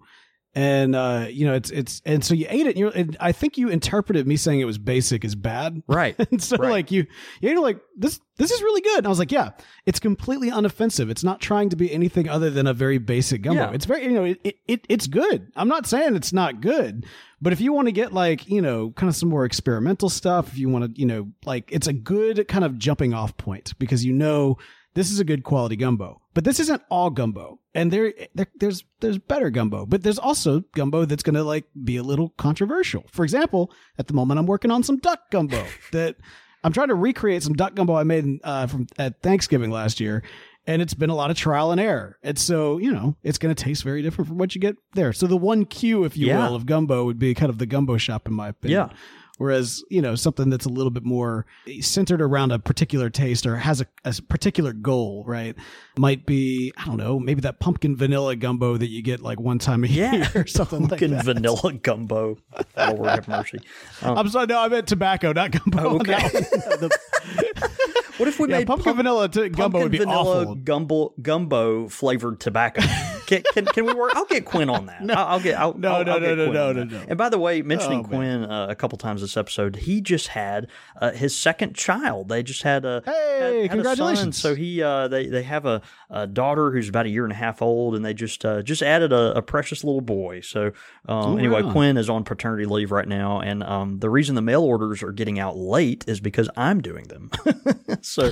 [0.56, 3.32] and uh, you know it's it's and so you ate it and, you're, and I
[3.32, 6.16] think you interpreted me saying it was basic as bad, right?
[6.32, 6.72] and so right.
[6.72, 7.06] like you
[7.42, 9.00] you ate it like this this is really good.
[9.00, 9.52] And I was like, yeah,
[9.86, 11.10] it's completely unoffensive.
[11.10, 13.62] It's not trying to be anything other than a very basic gumbo.
[13.62, 13.72] Yeah.
[13.72, 15.52] It's very you know it, it, it it's good.
[15.56, 17.06] I'm not saying it's not good,
[17.40, 20.48] but if you want to get like you know kind of some more experimental stuff,
[20.50, 23.74] if you want to you know like it's a good kind of jumping off point
[23.78, 24.58] because you know
[24.98, 26.22] this is a good quality gumbo.
[26.34, 30.62] But this isn't all gumbo, and there, there there's there's better gumbo, but there's also
[30.74, 33.06] gumbo that's going to like be a little controversial.
[33.12, 36.16] For example, at the moment I'm working on some duck gumbo that
[36.64, 40.24] I'm trying to recreate some duck gumbo I made uh, from at Thanksgiving last year,
[40.66, 42.18] and it's been a lot of trial and error.
[42.24, 45.14] And so, you know, it's going to taste very different from what you get there.
[45.14, 46.48] So the one Q, if you yeah.
[46.48, 48.90] will, of gumbo would be kind of the gumbo shop, in my opinion.
[48.90, 48.98] Yeah.
[49.38, 51.46] Whereas, you know, something that's a little bit more
[51.80, 55.56] centered around a particular taste or has a, a, particular goal, right?
[55.98, 59.60] Might be, I don't know, maybe that pumpkin vanilla gumbo that you get like one
[59.60, 60.14] time a yeah.
[60.14, 61.36] year or something pumpkin like that.
[61.36, 62.38] vanilla gumbo.
[62.78, 63.60] Lord have mercy.
[64.02, 65.88] Um, I'm sorry, no, I meant tobacco, not gumbo.
[65.88, 66.18] Oh, okay.
[68.18, 70.56] what if we yeah, made pumpkin pump, vanilla t- gumbo would be vanilla awful.
[70.56, 72.82] gumbo gumbo flavored tobacco?
[73.28, 74.14] Can, can, can, we work?
[74.16, 75.04] I'll get Quinn on that.
[75.04, 75.60] No, I'll, I'll get.
[75.60, 76.92] I'll, no, I'll, no, I'll no, get no, Quinn no, no, that.
[76.92, 77.06] no.
[77.10, 80.30] And by the way, mentioning Oh, Quinn uh, a couple times this episode, he just
[80.30, 80.68] had
[81.02, 82.30] uh, his second child.
[82.30, 83.70] They just had a Hey, had, had a son.
[83.70, 84.38] congratulations.
[84.38, 87.36] So he uh, they they have a, a daughter who's about a year and a
[87.36, 90.42] half old, and they just uh, just added a, a precious little boy.
[90.42, 90.68] So
[91.08, 91.72] um, Oh, anyway, wow.
[91.72, 95.12] Quinn is on paternity leave right now, and um, the reason the mail orders are
[95.12, 97.30] getting out late is because I'm doing them.
[98.02, 98.32] so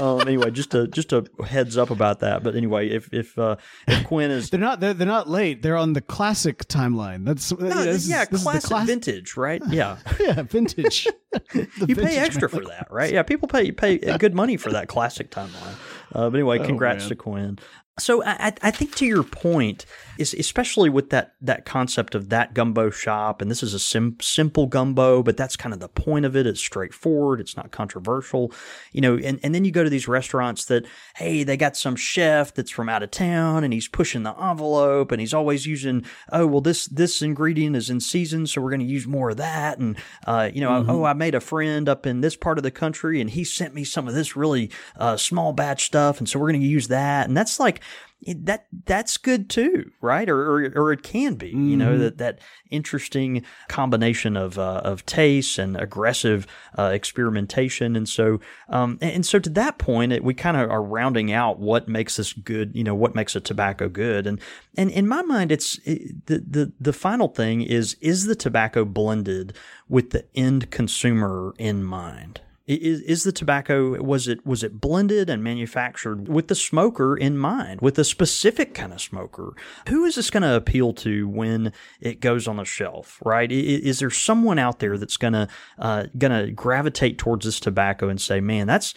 [0.00, 2.42] um, anyway, just a just a heads up about that.
[2.42, 4.80] But anyway, if if uh, if Quinn is They're not.
[4.80, 5.62] They're, they're not late.
[5.62, 7.24] They're on the classic timeline.
[7.24, 9.60] That's no, yeah, is- yeah, the classic vintage, right?
[9.68, 11.06] Yeah, Yeah, vintage.
[11.52, 13.12] The you vintage pay extra for that, right?
[13.12, 15.76] Yeah, people pay pay good money for that classic timeline.
[16.12, 17.08] Uh, but anyway, congrats man.
[17.10, 17.58] to Quinn.
[18.00, 19.84] So I, I- think to your point
[20.18, 24.16] is especially with that that concept of that gumbo shop, and this is a sim-
[24.20, 26.46] simple gumbo, but that's kind of the point of it.
[26.46, 27.40] It's straightforward.
[27.40, 28.52] It's not controversial,
[28.92, 29.16] you know.
[29.16, 30.86] And and then you go to these restaurants that
[31.16, 35.10] hey, they got some chef that's from out of town, and he's pushing the envelope,
[35.12, 38.80] and he's always using oh well this this ingredient is in season, so we're going
[38.80, 42.06] to use more of that, and uh, you know oh I made a friend up
[42.06, 45.16] in this part of the country, and he sent me some of this really uh,
[45.16, 47.80] small batch stuff, and so we're going to use that, and that's like
[48.22, 50.28] it, that that's good too, right?
[50.28, 52.38] Or or, or it can be, you know, that that
[52.70, 56.46] interesting combination of uh, of taste and aggressive
[56.78, 60.70] uh, experimentation, and so um, and, and so to that point, it, we kind of
[60.70, 64.40] are rounding out what makes this good, you know, what makes a tobacco good, and
[64.76, 68.84] and in my mind, it's it, the the the final thing is is the tobacco
[68.84, 69.54] blended
[69.88, 72.40] with the end consumer in mind.
[72.74, 77.36] Is, is the tobacco was it was it blended and manufactured with the smoker in
[77.36, 79.54] mind, with a specific kind of smoker?
[79.88, 83.20] Who is this going to appeal to when it goes on the shelf?
[83.24, 83.50] Right?
[83.50, 87.58] Is, is there someone out there that's going to uh, going to gravitate towards this
[87.58, 88.94] tobacco and say, "Man, that's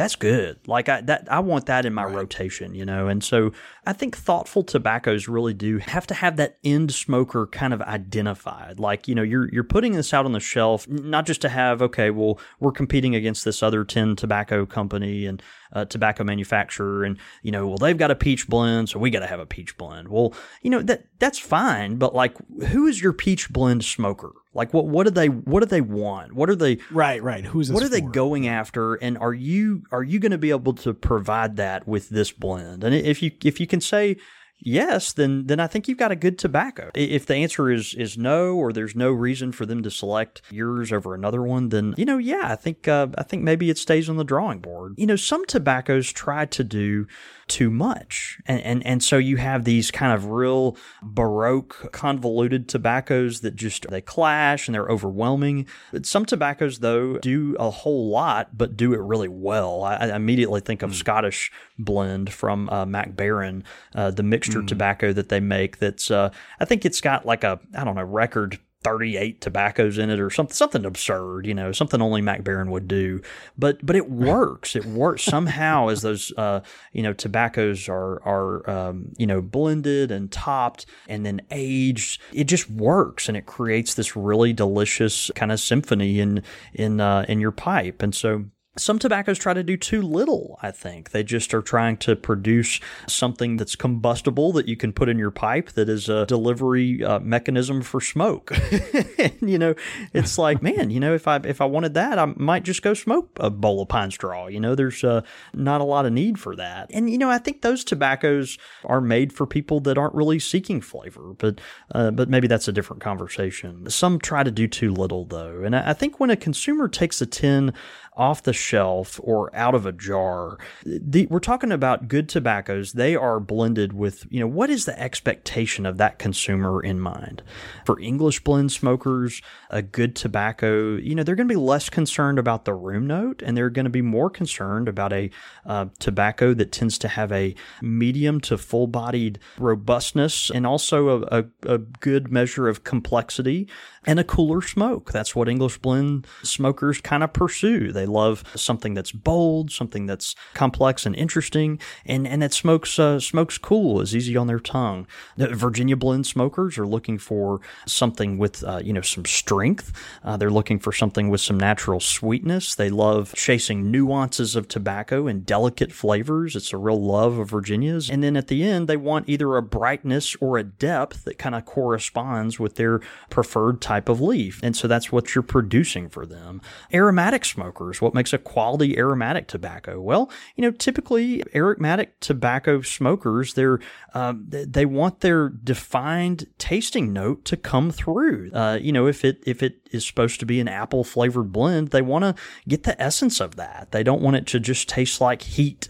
[0.00, 0.58] that's good.
[0.66, 2.14] Like I that I want that in my right.
[2.14, 3.08] rotation, you know.
[3.08, 3.52] And so
[3.84, 8.80] I think thoughtful tobaccos really do have to have that end smoker kind of identified.
[8.80, 11.82] Like, you know, you're you're putting this out on the shelf not just to have
[11.82, 15.42] okay, well, we're competing against this other 10 tobacco company and
[15.74, 19.20] uh, tobacco manufacturer and you know, well, they've got a peach blend, so we got
[19.20, 20.08] to have a peach blend.
[20.08, 20.32] Well,
[20.62, 22.36] you know, that that's fine, but like
[22.68, 24.32] who is your peach blend smoker?
[24.52, 26.32] Like what what do they what do they want?
[26.32, 27.44] What are they Right, right.
[27.44, 27.92] Who's What are for?
[27.92, 31.86] they going after and are you are you going to be able to provide that
[31.86, 32.82] with this blend?
[32.82, 34.16] And if you if you can say
[34.62, 36.90] yes, then then I think you've got a good tobacco.
[36.94, 40.92] If the answer is is no, or there's no reason for them to select yours
[40.92, 44.08] over another one, then you know, yeah, I think uh, I think maybe it stays
[44.10, 44.94] on the drawing board.
[44.96, 47.06] You know, some tobaccos try to do
[47.50, 48.38] too much.
[48.46, 53.86] And, and, and so you have these kind of real baroque, convoluted tobaccos that just,
[53.90, 55.66] they clash and they're overwhelming.
[56.02, 59.82] Some tobaccos, though, do a whole lot, but do it really well.
[59.82, 60.94] I, I immediately think of mm.
[60.94, 64.66] Scottish blend from uh, Mac uh, the mixture mm.
[64.66, 65.78] tobacco that they make.
[65.78, 70.08] That's, uh, I think it's got like a, I don't know, record 38 tobaccos in
[70.08, 73.20] it or something something absurd, you know, something only Mac Baren would do.
[73.58, 74.74] But but it works.
[74.74, 76.60] It works somehow as those uh,
[76.92, 82.20] you know tobaccos are are um, you know blended and topped and then aged.
[82.32, 87.26] It just works and it creates this really delicious kind of symphony in in uh,
[87.28, 88.02] in your pipe.
[88.02, 88.46] And so
[88.80, 91.10] some tobaccos try to do too little, I think.
[91.10, 95.30] They just are trying to produce something that's combustible that you can put in your
[95.30, 98.52] pipe that is a delivery uh, mechanism for smoke.
[99.18, 99.74] and, you know,
[100.12, 102.94] it's like, man, you know, if I if I wanted that, I might just go
[102.94, 104.46] smoke a bowl of pine straw.
[104.46, 106.90] You know, there's uh, not a lot of need for that.
[106.92, 110.80] And you know, I think those tobaccos are made for people that aren't really seeking
[110.80, 111.60] flavor, but
[111.94, 113.88] uh, but maybe that's a different conversation.
[113.90, 117.20] Some try to do too little though, and I, I think when a consumer takes
[117.20, 117.72] a tin
[118.20, 120.58] off the shelf or out of a jar.
[120.84, 122.92] The, we're talking about good tobaccos.
[122.92, 127.42] They are blended with, you know, what is the expectation of that consumer in mind?
[127.86, 132.38] For English blend smokers, a good tobacco, you know, they're going to be less concerned
[132.38, 135.30] about the room note and they're going to be more concerned about a
[135.64, 141.40] uh, tobacco that tends to have a medium to full bodied robustness and also a,
[141.40, 143.66] a, a good measure of complexity
[144.04, 145.12] and a cooler smoke.
[145.12, 147.92] That's what English blend smokers kind of pursue.
[147.92, 153.20] They love something that's bold, something that's complex and interesting, and and that smokes uh,
[153.20, 155.06] smokes cool, is easy on their tongue.
[155.36, 159.92] The Virginia blend smokers are looking for something with uh, you know some strength.
[160.24, 162.74] Uh, they're looking for something with some natural sweetness.
[162.74, 166.56] They love chasing nuances of tobacco and delicate flavors.
[166.56, 168.10] It's a real love of Virginia's.
[168.10, 171.54] And then at the end, they want either a brightness or a depth that kind
[171.54, 174.60] of corresponds with their preferred type of leaf.
[174.62, 176.60] And so that's what you're producing for them.
[176.92, 180.00] Aromatic smokers, what makes a quality aromatic tobacco?
[180.00, 183.78] Well, you know, typically aromatic tobacco smokers, they're,
[184.14, 188.50] uh, they want their defined tasting note to come through.
[188.52, 191.88] Uh, you know, if it, if it is supposed to be an apple flavored blend,
[191.88, 192.34] they want to
[192.68, 193.88] get the essence of that.
[193.92, 195.88] They don't want it to just taste like heat,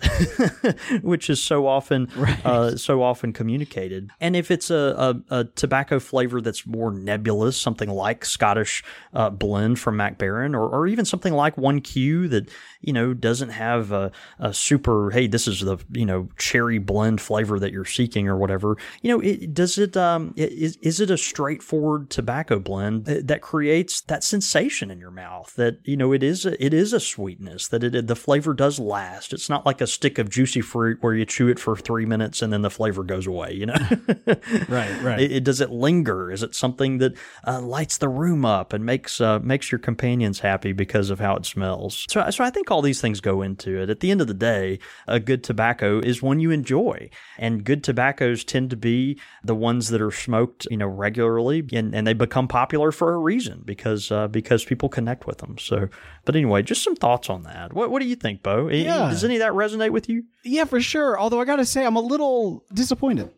[1.03, 2.47] which is so often, right.
[2.47, 4.11] uh, so often communicated.
[4.21, 9.31] And if it's a, a, a, tobacco flavor that's more nebulous, something like Scottish uh,
[9.31, 10.19] blend from Mac
[10.55, 11.57] or, or even something like
[11.91, 12.49] 1Q that
[12.81, 17.21] you know doesn't have a, a, super hey this is the you know cherry blend
[17.21, 18.77] flavor that you're seeking or whatever.
[19.03, 24.01] You know, it, does it um is is it a straightforward tobacco blend that creates
[24.03, 27.69] that sensation in your mouth that you know it is a, it is a sweetness
[27.69, 29.33] that it the flavor does last.
[29.33, 32.43] It's not like a stick of juicy fruit where you chew it for three minutes
[32.43, 33.53] and then the flavor goes away.
[33.53, 33.75] You know,
[34.69, 35.21] right, right.
[35.21, 36.31] It, it, does it linger?
[36.31, 37.15] Is it something that
[37.47, 41.37] uh, lights the room up and makes uh, makes your companions happy because of how
[41.37, 42.07] it smells.
[42.09, 43.91] So so I think all these things go into it.
[43.91, 47.83] At the end of the day, a good tobacco is one you enjoy, and good
[47.85, 52.13] tobaccos tend to be the ones that are smoked, you know, regularly, and, and they
[52.13, 55.59] become popular for a reason because uh, because people connect with them.
[55.59, 55.89] So,
[56.25, 57.73] but anyway, just some thoughts on that.
[57.73, 58.69] What what do you think, Bo?
[58.69, 59.11] Yeah.
[59.11, 60.25] Does any of that resonate with you?
[60.45, 61.19] Yeah, for sure.
[61.19, 63.31] Although I got to say, I'm a little disappointed.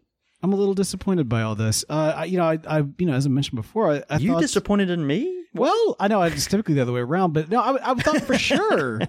[0.43, 1.85] I'm a little disappointed by all this.
[1.89, 4.33] Uh, I, you know, I, I, you know, as I mentioned before, I, I you
[4.33, 5.43] thought, disappointed in me?
[5.55, 8.35] well, I know it's typically the other way around, but no, I, I thought for
[8.39, 9.01] sure,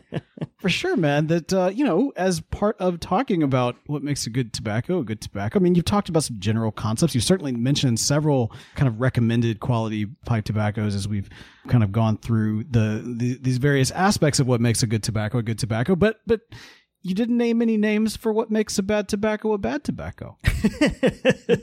[0.58, 4.30] for sure, man, that uh, you know, as part of talking about what makes a
[4.30, 5.58] good tobacco, a good tobacco.
[5.58, 7.16] I mean, you've talked about some general concepts.
[7.16, 11.30] You've certainly mentioned several kind of recommended quality pipe tobaccos as we've
[11.68, 15.38] kind of gone through the, the these various aspects of what makes a good tobacco
[15.38, 15.96] a good tobacco.
[15.96, 16.42] But but
[17.04, 20.38] you didn't name any names for what makes a bad tobacco a bad tobacco.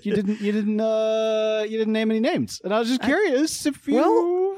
[0.02, 0.40] you didn't.
[0.40, 0.80] You didn't.
[0.80, 3.96] Uh, you didn't name any names, and I was just curious if you.
[3.96, 4.54] Well,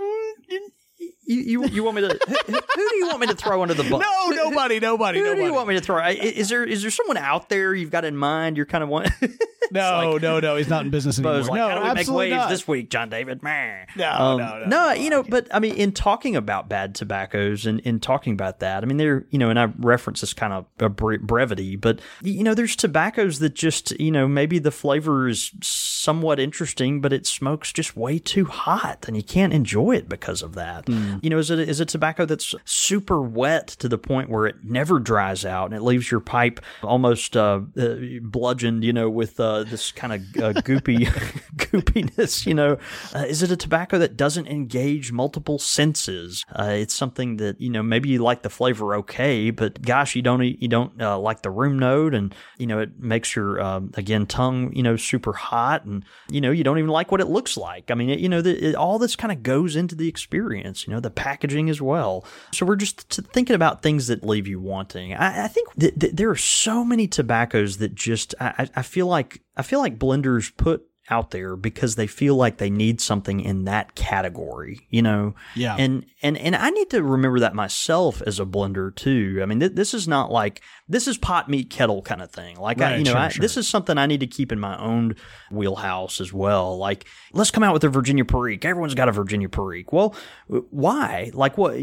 [1.33, 2.18] You, you, you want me to?
[2.29, 4.03] Who, who do you want me to throw under the bus?
[4.03, 5.42] no, nobody, nobody, Who nobody.
[5.42, 6.07] do you want me to throw?
[6.09, 8.57] Is there is there someone out there you've got in mind?
[8.57, 9.09] You're kind of want.
[9.71, 10.57] no, no, no.
[10.57, 11.40] He's not in business anymore.
[11.42, 12.49] Like, no, how do we make waves not.
[12.51, 13.42] this week, John David?
[13.42, 17.81] No, Um, no, no, you know, but I mean, in talking about bad tobaccos and
[17.81, 20.66] in talking about that, I mean, there, you know, and I reference this kind of
[20.79, 25.53] a brevity, but you know, there's tobaccos that just, you know, maybe the flavor is
[25.62, 30.42] somewhat interesting, but it smokes just way too hot, and you can't enjoy it because
[30.42, 30.87] of that.
[30.87, 31.16] Hmm.
[31.22, 34.56] You know, is it is a tobacco that's super wet to the point where it
[34.62, 39.40] never dries out and it leaves your pipe almost uh, uh, bludgeoned, you know, with
[39.40, 41.06] uh, this kind of uh, goopy
[41.56, 42.46] goopiness.
[42.46, 42.78] You know,
[43.14, 46.44] uh, is it a tobacco that doesn't engage multiple senses?
[46.52, 50.22] Uh, it's something that you know maybe you like the flavor okay, but gosh, you
[50.22, 54.26] don't you don't like the room note, and you know it makes your um, again
[54.26, 57.56] tongue you know super hot, and you know you don't even like what it looks
[57.56, 57.90] like.
[57.90, 60.87] I mean, it, you know, the, it, all this kind of goes into the experience.
[60.87, 62.24] You know, the packaging as well.
[62.52, 65.14] So we're just thinking about things that leave you wanting.
[65.14, 69.06] I, I think th- th- there are so many tobaccos that just I I feel
[69.06, 73.40] like I feel like blenders put out there because they feel like they need something
[73.40, 75.35] in that category, you know.
[75.55, 75.77] Yeah.
[75.79, 79.40] And and and I need to remember that myself as a blender too.
[79.42, 82.57] I mean, th- this is not like this is pot meat kettle kind of thing.
[82.57, 83.42] Like I, you know, sure, I, sure.
[83.42, 85.16] this is something I need to keep in my own
[85.51, 86.79] wheelhouse as well.
[86.79, 88.64] Like, let's come out with a Virginia Perique.
[88.64, 89.92] Everyone's got a Virginia Perique.
[89.92, 90.14] Well,
[90.46, 91.31] why?
[91.35, 91.75] Like, what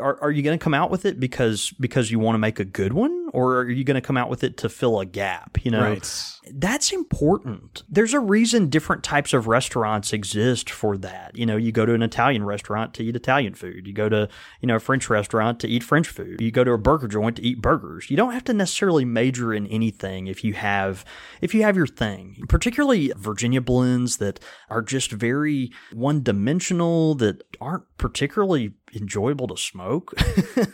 [0.00, 2.58] are are you going to come out with it because because you want to make
[2.58, 5.06] a good one, or are you going to come out with it to fill a
[5.06, 5.58] gap?
[5.64, 6.22] You know, Right.
[6.54, 7.82] that's important.
[7.88, 11.36] There's a reason different types of restaurants exist for that.
[11.36, 13.86] You know, you go to an Italian restaurant to eat Italian food.
[13.86, 14.28] You go to,
[14.60, 16.40] you know, a French restaurant to eat French food.
[16.40, 18.10] You go to a burger joint to eat burgers.
[18.10, 21.04] You don't have to necessarily major in anything if you have
[21.40, 22.36] if you have your thing.
[22.48, 30.14] Particularly Virginia blends that are just very one-dimensional that aren't particularly enjoyable to smoke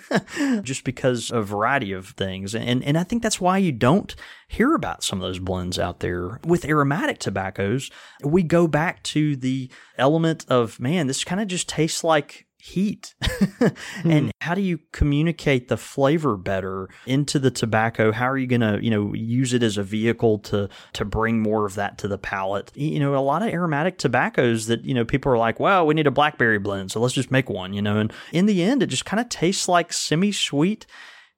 [0.62, 2.55] just because a variety of things.
[2.55, 4.14] And and I think that's why you don't
[4.48, 6.40] hear about some of those blends out there.
[6.44, 7.90] With aromatic tobaccos
[8.22, 13.14] we go back to the element of man this kind of just tastes like heat.
[14.05, 14.31] And hmm.
[14.40, 18.12] how do you communicate the flavor better into the tobacco?
[18.12, 21.40] How are you going to you know use it as a vehicle to to bring
[21.40, 22.70] more of that to the palate?
[22.74, 25.94] You know a lot of aromatic tobaccos that you know people are like well we
[25.94, 27.98] need a blackberry blend so let's just make one you know?
[27.98, 30.87] And in the end it just kind of tastes like semi-sweet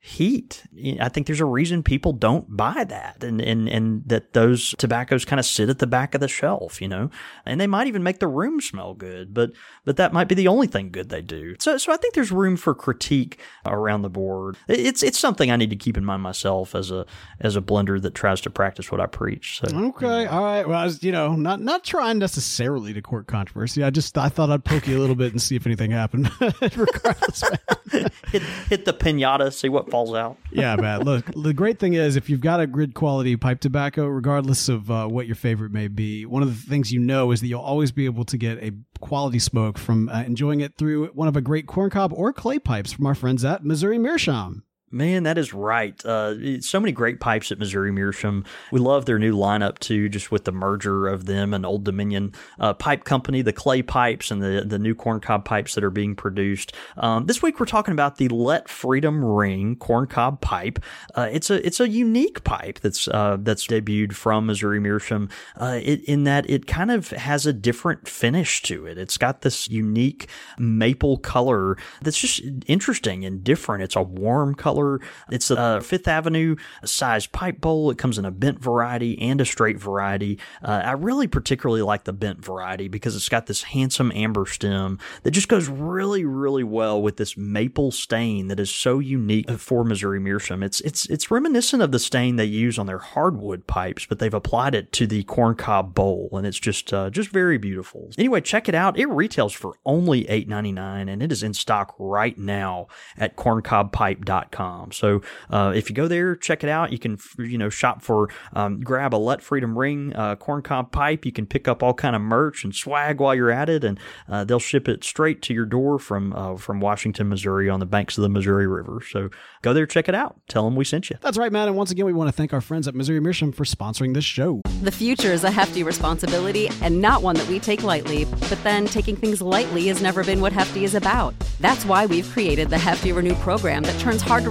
[0.07, 0.64] heat.
[1.01, 5.25] I think there's a reason people don't buy that and, and, and that those tobaccos
[5.25, 7.11] kind of sit at the back of the shelf, you know,
[7.45, 9.53] and they might even make the room smell good, but,
[9.85, 11.57] but that might be the only thing good they do.
[11.59, 14.57] So, so I think there's room for critique around the board.
[14.69, 17.05] It's, it's something I need to keep in mind myself as a,
[17.40, 19.61] as a blender that tries to practice what I preach.
[19.61, 20.66] So Okay, all right.
[20.66, 23.83] Well, I was, you know, not not trying necessarily to court controversy.
[23.83, 26.31] I just I thought I'd poke you a little bit and see if anything happened.
[26.40, 27.45] Regardless,
[27.90, 30.37] hit, hit the pinata, see what falls out.
[30.53, 31.03] yeah, man.
[31.03, 34.91] Look, the great thing is if you've got a grid quality pipe tobacco, regardless of
[34.91, 37.61] uh, what your favorite may be, one of the things you know is that you'll
[37.61, 41.37] always be able to get a quality smoke from uh, enjoying it through one of
[41.37, 44.63] a great corncob or clay pipes from our friends at Missouri Meerschaum.
[44.92, 46.01] Man, that is right.
[46.07, 48.44] Uh, so many great pipes at Missouri Meerschaum.
[48.70, 52.33] We love their new lineup too, just with the merger of them and Old Dominion
[52.61, 56.14] uh, Pipe Company, the clay pipes and the the new corncob pipes that are being
[56.14, 56.72] produced.
[56.96, 60.79] Um, this week we're talking about the Let Freedom Ring corncob pipe.
[61.16, 65.29] Uh, it's a it's a unique pipe that's uh, that's debuted from Missouri Meerschaum.
[65.57, 68.99] Uh, it, in that it kind of has a different finish to it.
[68.99, 73.83] It's got this unique maple color that's just interesting and different.
[73.83, 75.01] It's a warm color color.
[75.31, 77.91] It's a Fifth Avenue size pipe bowl.
[77.91, 80.39] It comes in a bent variety and a straight variety.
[80.62, 84.99] Uh, I really particularly like the bent variety because it's got this handsome amber stem
[85.23, 89.85] that just goes really, really well with this maple stain that is so unique for
[89.85, 90.62] Missouri Meerschaum.
[90.62, 94.33] It's it's it's reminiscent of the stain they use on their hardwood pipes, but they've
[94.33, 98.11] applied it to the corncob bowl, and it's just uh, just very beautiful.
[98.19, 98.99] Anyway, check it out.
[98.99, 102.87] It retails for only eight ninety nine, and it is in stock right now
[103.17, 104.65] at corncobpipe.com.
[104.92, 106.92] So uh, if you go there, check it out.
[106.92, 111.24] You can you know shop for um, grab a Let Freedom Ring uh, corncob pipe.
[111.24, 113.98] You can pick up all kind of merch and swag while you're at it, and
[114.29, 117.87] uh, they'll ship it straight to your door from uh, from Washington, Missouri, on the
[117.87, 119.02] banks of the Missouri River.
[119.09, 119.31] So
[119.62, 120.40] go there, check it out.
[120.48, 121.17] Tell them we sent you.
[121.21, 121.69] That's right, man.
[121.69, 124.25] And once again, we want to thank our friends at Missouri Meerschaum for sponsoring this
[124.25, 124.60] show.
[124.83, 128.25] The future is a hefty responsibility and not one that we take lightly.
[128.25, 131.35] But then taking things lightly has never been what Hefty is about.
[131.60, 134.50] That's why we've created the Hefty Renew program that turns hard to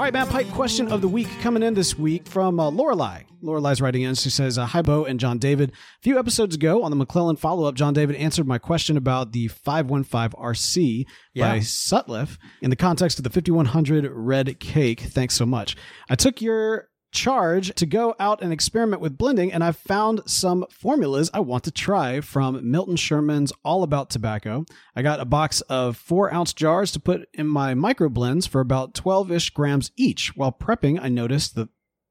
[0.00, 3.24] All right, Matt Pipe question of the week coming in this week from uh, Lorelei.
[3.42, 4.14] Lorelei's writing in.
[4.14, 5.72] She says, uh, Hi, Bo and John David.
[5.72, 9.32] A few episodes ago on the McClelland follow up, John David answered my question about
[9.32, 11.50] the 515 RC Yeah.
[11.50, 15.00] by Sutliff in the context of the 5100 red cake.
[15.00, 15.76] Thanks so much.
[16.08, 20.66] I took your charge to go out and experiment with blending, and I've found some
[20.70, 24.64] formulas I want to try from Milton Sherman's All About Tobacco.
[24.94, 28.60] I got a box of four ounce jars to put in my micro blends for
[28.60, 30.36] about 12 ish grams each.
[30.36, 31.68] While prepping, I noticed that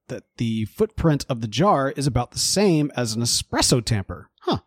[0.10, 4.30] that the footprint of the jar is about the same as an espresso tamper.
[4.42, 4.58] Huh.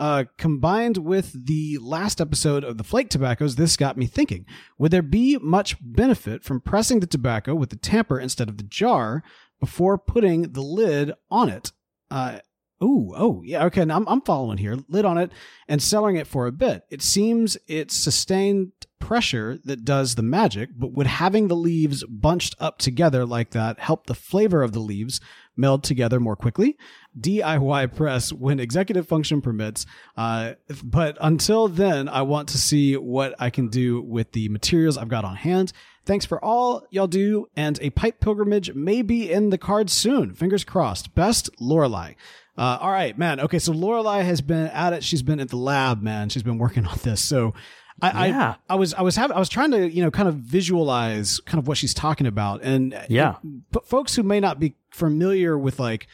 [0.00, 4.46] Uh, combined with the last episode of the flake tobaccos, this got me thinking
[4.78, 8.64] would there be much benefit from pressing the tobacco with the tamper instead of the
[8.64, 9.22] jar
[9.60, 11.72] before putting the lid on it?
[12.10, 12.38] Uh,
[12.82, 13.84] Ooh, oh, yeah, okay.
[13.84, 14.78] Now I'm, I'm following here.
[14.88, 15.32] Lid on it
[15.68, 16.84] and selling it for a bit.
[16.90, 22.54] It seems it's sustained pressure that does the magic, but would having the leaves bunched
[22.58, 25.20] up together like that help the flavor of the leaves
[25.56, 26.78] meld together more quickly?
[27.18, 29.84] DIY press when executive function permits.
[30.16, 34.96] Uh, but until then, I want to see what I can do with the materials
[34.96, 35.74] I've got on hand.
[36.10, 40.34] Thanks for all y'all do, and a pipe pilgrimage may be in the cards soon.
[40.34, 41.14] Fingers crossed.
[41.14, 42.14] Best, Lorelei.
[42.58, 43.38] Uh, all right, man.
[43.38, 45.04] Okay, so Lorelei has been at it.
[45.04, 46.28] She's been at the lab, man.
[46.28, 47.22] She's been working on this.
[47.22, 47.54] So,
[48.02, 48.54] I, Yeah.
[48.68, 51.38] I, I was, I was having, I was trying to, you know, kind of visualize
[51.46, 53.36] kind of what she's talking about, and Yeah.
[53.70, 56.08] but folks who may not be familiar with like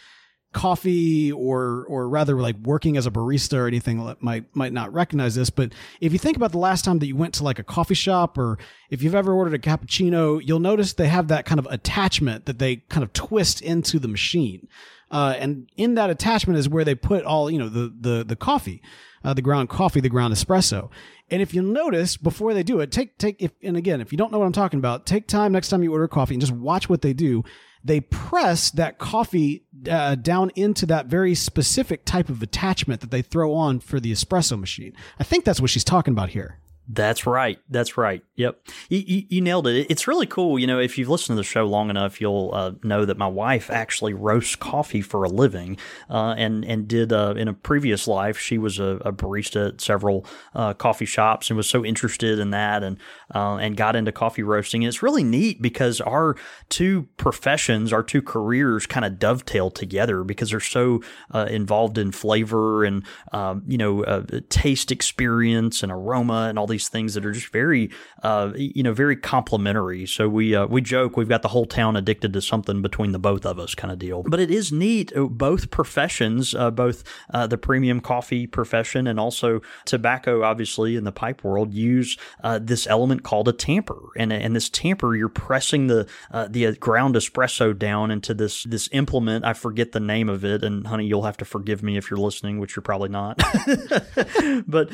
[0.57, 5.35] coffee or or rather like working as a barista or anything might might not recognize
[5.35, 7.63] this but if you think about the last time that you went to like a
[7.63, 8.57] coffee shop or
[8.89, 12.59] if you've ever ordered a cappuccino you'll notice they have that kind of attachment that
[12.59, 14.67] they kind of twist into the machine.
[15.11, 18.37] Uh, and in that attachment is where they put all you know the the the
[18.37, 18.83] coffee
[19.25, 20.91] uh, the ground coffee the ground espresso.
[21.31, 24.19] And if you notice before they do it take take if and again if you
[24.19, 26.53] don't know what i'm talking about take time next time you order coffee and just
[26.53, 27.43] watch what they do
[27.87, 33.23] they press that coffee uh, down into that very specific type of attachment that they
[33.23, 34.93] throw on for the espresso machine.
[35.19, 36.59] I think that's what she's talking about here.
[36.89, 37.59] That's right.
[37.69, 38.23] That's right.
[38.37, 38.61] Yep.
[38.89, 39.87] You, you, you, nailed it.
[39.91, 40.57] It's really cool.
[40.57, 43.27] You know, if you've listened to the show long enough, you'll uh, know that my
[43.27, 45.79] wife actually roasts coffee for a living,
[46.09, 48.39] uh, and and did uh, in a previous life.
[48.39, 52.51] She was a, a barista at several uh, coffee shops and was so interested in
[52.51, 52.99] that, and
[53.35, 54.85] uh, and got into coffee roasting.
[54.85, 56.37] And it's really neat because our
[56.69, 62.13] two professions, our two careers, kind of dovetail together because they're so uh, involved in
[62.13, 67.25] flavor and um, you know taste experience and aroma and all these these things that
[67.25, 67.91] are just very,
[68.23, 70.05] uh, you know, very complementary.
[70.07, 73.19] So we uh, we joke we've got the whole town addicted to something between the
[73.19, 74.23] both of us, kind of deal.
[74.27, 75.17] But it is neat.
[75.17, 77.03] Uh, both professions, uh, both
[77.33, 82.59] uh, the premium coffee profession and also tobacco, obviously in the pipe world, use uh,
[82.63, 84.01] this element called a tamper.
[84.17, 86.07] And and this tamper, you're pressing the
[86.51, 89.47] the ground espresso down into this this implement.
[89.47, 92.21] I forget the name of it, and honey, you'll have to forgive me if you're
[92.21, 93.41] listening, which you're probably not.
[94.67, 94.91] but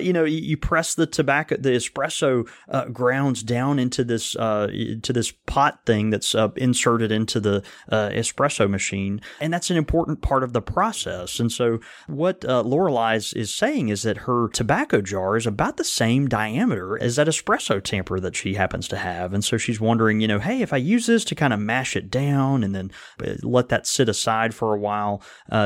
[0.00, 4.68] you know, you, you press the tobacco, the espresso uh, grounds down into this uh,
[5.02, 9.76] to this pot thing that's uh, inserted into the uh, espresso machine, and that's an
[9.76, 11.40] important part of the process.
[11.40, 15.84] And so, what uh, Lorelei is saying is that her tobacco jar is about the
[15.84, 20.20] same diameter as that espresso tamper that she happens to have, and so she's wondering,
[20.20, 22.92] you know, hey, if I use this to kind of mash it down and then
[23.24, 25.22] uh, let that sit aside for a while,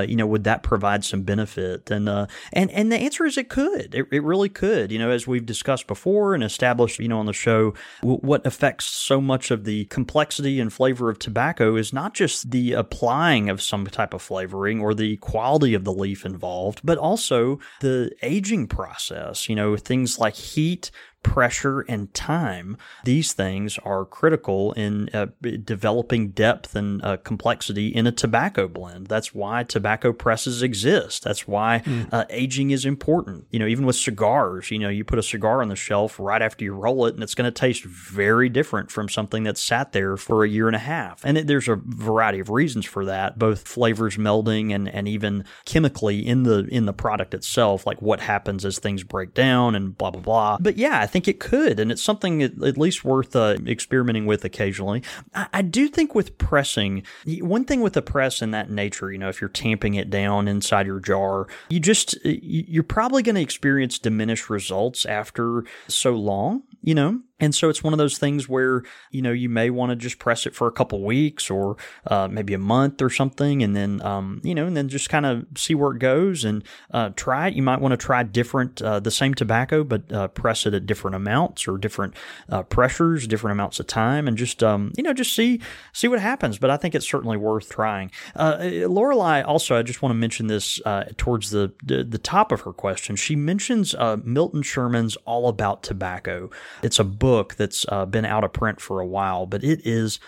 [0.07, 1.91] you know, would that provide some benefit?
[1.91, 3.95] And and and the answer is it could.
[3.95, 4.93] It, it really could.
[4.93, 7.73] You know, as we we've discussed before and established, you know, on the show,
[8.03, 12.73] what affects so much of the complexity and flavor of tobacco is not just the
[12.75, 17.59] applying of some type of flavoring or the quality of the leaf involved, but also
[17.81, 19.49] the aging process.
[19.49, 20.91] You know, things like heat,
[21.23, 22.77] pressure, and time.
[23.05, 29.07] These things are critical in uh, developing depth and uh, complexity in a tobacco blend.
[29.07, 31.25] That's why tobacco presses exist.
[31.25, 32.09] That's why mm.
[32.13, 33.47] uh, aging is important.
[33.51, 36.43] You know, even with cigars, you know, you put a cigar on the shelf right
[36.43, 39.93] after you roll it, and it's going to taste very different from something that's sat
[39.93, 41.25] there for a year and a half.
[41.25, 45.45] And it, there's a variety of reasons for that, both flavors melding and, and even
[45.65, 49.97] chemically in the in the product itself, like what happens as things break down and
[49.97, 50.59] blah blah blah.
[50.61, 55.03] But yeah, think it could, and it's something at, least worth uh, experimenting with occasionally.
[55.35, 59.19] I, I, do think with pressing, one thing with the press in that nature, you
[59.19, 63.41] know, if you're tamping it down inside your jar, you just you're probably going to
[63.43, 67.21] experience diminished results after so long, you know.
[67.41, 70.19] And so it's one of those things where, you know, you may want to just
[70.19, 71.77] press it for a couple weeks or
[72.07, 73.63] uh, maybe a month or something.
[73.63, 76.63] And then, um, you know, and then just kind of see where it goes and
[76.93, 77.55] uh, try it.
[77.55, 80.87] You might want to try different, uh, the same tobacco, but uh, press it at
[80.87, 82.15] different amounts or different
[82.51, 85.61] uh, pressures, different amounts of time and just, um, you know, just see,
[85.95, 86.59] see what happens.
[86.59, 88.11] But I think it's certainly worth trying.
[88.37, 90.81] Uh, Lorelei also, I just want to mention this
[91.17, 93.17] towards the, the, the, top of her question.
[93.17, 96.51] She mentions Milton Sherman's All About Tobacco.
[96.83, 99.87] It's a book book that's uh, been out of print for a while, but it
[99.87, 100.19] is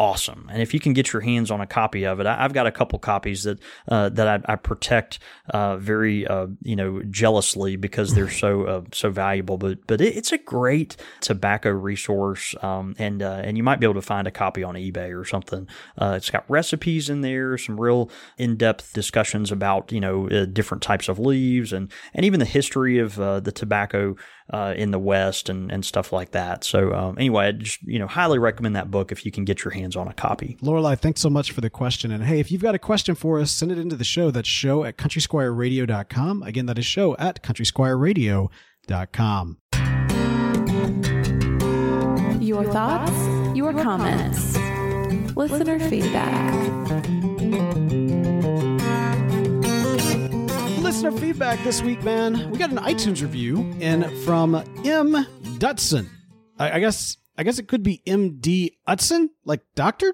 [0.00, 0.48] awesome.
[0.50, 2.66] And if you can get your hands on a copy of it, I, have got
[2.66, 5.18] a couple copies that uh, that I, I protect
[5.50, 9.58] uh, very uh, you know jealously because they're so uh, so valuable.
[9.58, 13.86] But but it, it's a great tobacco resource, um, and uh, and you might be
[13.86, 15.68] able to find a copy on eBay or something.
[15.98, 20.82] Uh, it's got recipes in there, some real in depth discussions about you know different
[20.82, 24.16] types of leaves and and even the history of the tobacco
[24.52, 26.64] uh, in the West and, and stuff like that.
[26.64, 29.64] So um, anyway, I just you know highly recommend that book if you can get
[29.64, 30.58] your hands on a copy.
[30.60, 32.10] Lorelei, thanks so much for the question.
[32.10, 34.30] And hey, if you've got a question for us, send it into the show.
[34.30, 36.42] That's show at countrysquireradio.com.
[36.42, 39.56] Again, that is show at countrysquireradio.com.
[42.40, 44.56] Your thoughts, your comments,
[45.36, 47.29] listener feedback.
[50.90, 52.50] Listener feedback this week, man.
[52.50, 55.24] We got an iTunes review in from M.
[55.60, 56.08] Dutson.
[56.58, 58.76] I, I guess I guess it could be M.D.
[58.88, 60.12] Utson, like doctor.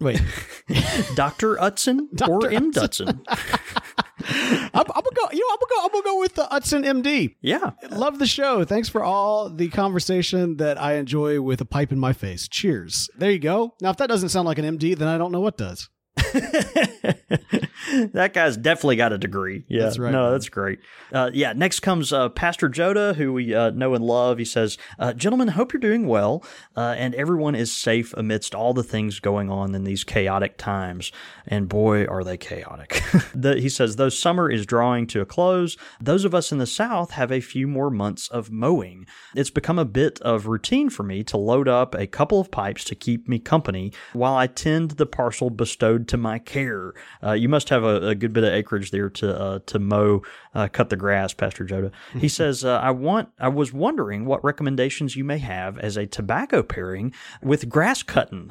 [0.00, 0.20] Wait,
[1.14, 2.72] Doctor Utson or M.
[2.72, 3.20] Dutson.
[3.28, 5.28] I'm, I'm, gonna go.
[5.30, 5.84] You know, I'm gonna go.
[5.84, 7.36] I'm gonna go with uh, the Utson MD.
[7.40, 8.64] Yeah, love the show.
[8.64, 12.48] Thanks for all the conversation that I enjoy with a pipe in my face.
[12.48, 13.08] Cheers.
[13.16, 13.76] There you go.
[13.80, 15.88] Now, if that doesn't sound like an MD, then I don't know what does.
[18.12, 19.64] that guy's definitely got a degree.
[19.68, 20.12] Yeah, that's right.
[20.12, 20.32] No, man.
[20.32, 20.80] that's great.
[21.12, 24.38] Uh, yeah, next comes uh, Pastor Joda, who we uh, know and love.
[24.38, 26.44] He says, uh, "Gentlemen, hope you're doing well,
[26.76, 31.12] uh, and everyone is safe amidst all the things going on in these chaotic times.
[31.46, 33.02] And boy, are they chaotic."
[33.34, 36.66] the, he says, "Though summer is drawing to a close, those of us in the
[36.66, 39.06] South have a few more months of mowing.
[39.34, 42.84] It's become a bit of routine for me to load up a couple of pipes
[42.84, 46.92] to keep me company while I tend the parcel bestowed to my care.
[47.22, 50.22] Uh, you must have a, a, good bit of acreage there to uh, to mow,
[50.54, 51.90] uh, cut the grass, Pastor Joda.
[52.18, 53.30] He says, uh, "I want.
[53.38, 57.12] I was wondering what recommendations you may have as a tobacco pairing
[57.42, 58.50] with grass cutting.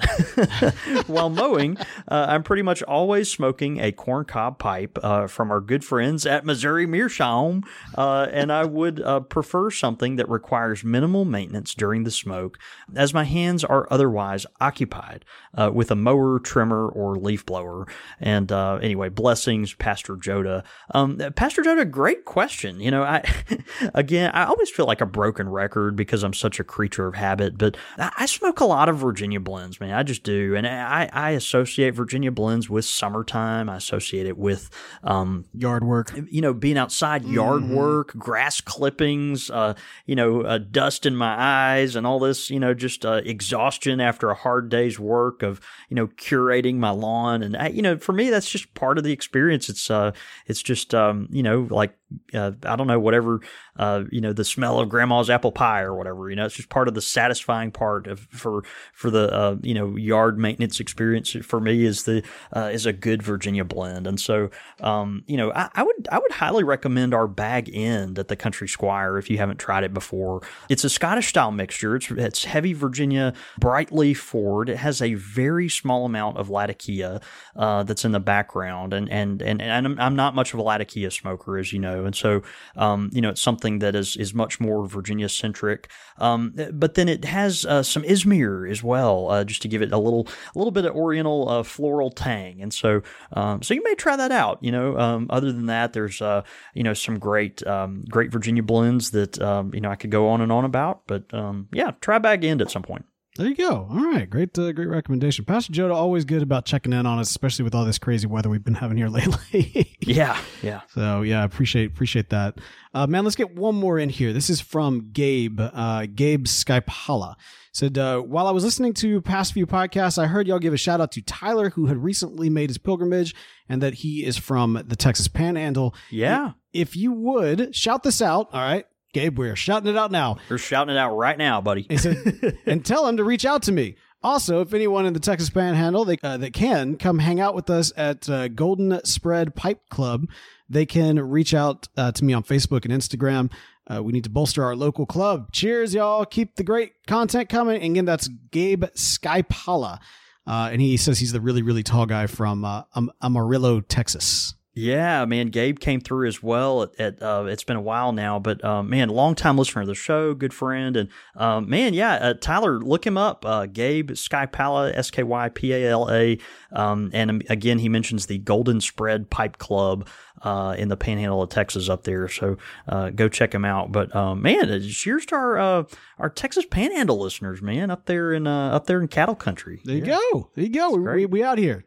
[1.07, 5.84] While mowing, uh, I'm pretty much always smoking a corncob pipe uh, from our good
[5.84, 7.63] friends at Missouri Meerschaum,
[7.95, 12.57] and I would prefer something that requires minimal maintenance during the smoke,
[12.95, 15.26] as my hands are otherwise occupied
[15.74, 17.88] with a mower, trimmer, or leaf blower.
[18.20, 20.63] And uh, anyway, blessings, Pastor Joda.
[20.93, 22.79] Um, Pastor Joda, great question.
[22.79, 23.23] You know, I
[23.93, 27.57] again, I always feel like a broken record because I'm such a creature of habit,
[27.57, 29.93] but I smoke a lot of Virginia blends, man.
[29.93, 33.69] I just do, and I, I associate Virginia blends with summertime.
[33.69, 34.69] I associate it with
[35.03, 36.13] um, yard work.
[36.29, 37.75] You know, being outside, yard mm-hmm.
[37.75, 39.49] work, grass clippings.
[39.49, 39.73] Uh,
[40.05, 42.49] you know, uh, dust in my eyes, and all this.
[42.49, 46.89] You know, just uh, exhaustion after a hard day's work of you know curating my
[46.89, 49.69] lawn, and I, you know, for me, that's just part of the experience.
[49.69, 50.11] It's uh,
[50.45, 51.93] it's just um, you know, like
[52.33, 53.41] uh, I don't know, whatever,
[53.77, 56.69] uh, you know, the smell of grandma's apple pie or whatever, you know, it's just
[56.69, 61.31] part of the satisfying part of for for the uh, you know yard maintenance experience
[61.43, 62.23] for me is the
[62.55, 64.49] uh, is a good Virginia blend, and so
[64.81, 68.35] um, you know, I, I, would I would highly recommend our bag end at the
[68.35, 70.41] Country Squire if you haven't tried it before.
[70.69, 71.95] It's a Scottish style mixture.
[71.95, 74.69] It's it's heavy Virginia brightly forward.
[74.69, 77.21] It has a very small amount of Latakia
[77.55, 80.63] uh, that's in the background, and and and, and I'm, I'm not much of a
[80.63, 81.96] Latakia smoker, as you know.
[82.05, 82.41] And so,
[82.75, 85.89] um, you know, it's something that is is much more Virginia centric.
[86.17, 89.91] Um, but then it has uh, some Izmir as well, uh, just to give it
[89.91, 92.61] a little a little bit of Oriental uh, floral tang.
[92.61, 93.01] And so,
[93.33, 94.61] um, so you may try that out.
[94.61, 96.43] You know, um, other than that, there's uh,
[96.73, 100.29] you know some great um, great Virginia blends that um, you know I could go
[100.29, 101.01] on and on about.
[101.07, 101.25] But
[101.71, 103.05] yeah, try bag end at some point.
[103.38, 103.88] There you go.
[103.89, 105.45] All right, great, uh, great recommendation.
[105.45, 108.49] Pastor Joda always good about checking in on us, especially with all this crazy weather
[108.49, 109.95] we've been having here lately.
[110.01, 110.81] yeah, yeah.
[110.93, 112.57] So yeah, appreciate appreciate that.
[112.95, 114.33] Uh, man, let's get one more in here.
[114.33, 115.59] This is from Gabe.
[115.61, 117.35] Uh, Gabe Skypala
[117.73, 120.77] said, uh, while I was listening to past few podcasts, I heard y'all give a
[120.77, 123.35] shout out to Tyler, who had recently made his pilgrimage,
[123.69, 125.93] and that he is from the Texas Panhandle.
[126.09, 126.53] Yeah.
[126.73, 128.85] If you would shout this out, all right.
[129.18, 130.38] Gabe, we're shouting it out now.
[130.47, 131.88] We're shouting it out right now, buddy.
[131.97, 133.95] Said, and tell him to reach out to me.
[134.22, 137.68] Also, if anyone in the Texas Panhandle they, uh, that can come hang out with
[137.72, 140.30] us at uh, Golden Spread Pipe Club,
[140.70, 143.51] they can reach out uh, to me on Facebook and Instagram.
[143.91, 145.51] Uh, we need to bolster our local club.
[145.51, 146.24] Cheers, y'all!
[146.24, 147.82] Keep the great content coming.
[147.82, 149.97] And again, that's Gabe Skypala,
[150.45, 152.84] uh, and he says he's the really really tall guy from uh,
[153.24, 154.53] Amarillo, Texas.
[154.78, 156.84] Yeah, man, Gabe came through as well.
[156.84, 159.88] At, at uh, it's been a while now, but uh, man, long time listener of
[159.88, 163.43] the show, good friend, and um, man, yeah, uh, Tyler, look him up.
[163.43, 166.38] Uh, Gabe Skypala, S K Y P A L A,
[166.71, 170.07] um, and um, again, he mentions the Golden Spread Pipe Club
[170.43, 172.28] uh, in the Panhandle of Texas up there.
[172.28, 173.91] So uh, go check him out.
[173.91, 175.88] But um, man, cheers to our
[176.19, 179.82] our Texas Panhandle listeners, man, up there in up there in cattle country.
[179.84, 180.19] There you yeah.
[180.32, 180.51] go.
[180.53, 180.91] There you go.
[180.91, 181.86] We, we out here.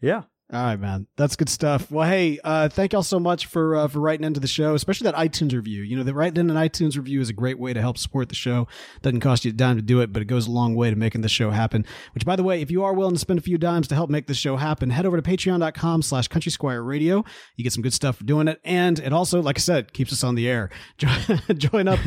[0.00, 0.22] Yeah.
[0.52, 1.06] All right, man.
[1.16, 1.90] That's good stuff.
[1.90, 5.06] Well, hey, uh, thank y'all so much for uh, for writing into the show, especially
[5.06, 5.82] that iTunes review.
[5.82, 8.28] You know, the writing in an iTunes review is a great way to help support
[8.28, 8.68] the show.
[9.00, 10.96] Doesn't cost you a dime to do it, but it goes a long way to
[10.96, 11.86] making the show happen.
[12.14, 14.10] Which, by the way, if you are willing to spend a few dimes to help
[14.10, 17.24] make this show happen, head over to patreon.com slash country squire radio.
[17.56, 18.60] You get some good stuff for doing it.
[18.62, 20.68] And it also, like I said, keeps us on the air.
[20.98, 21.98] join up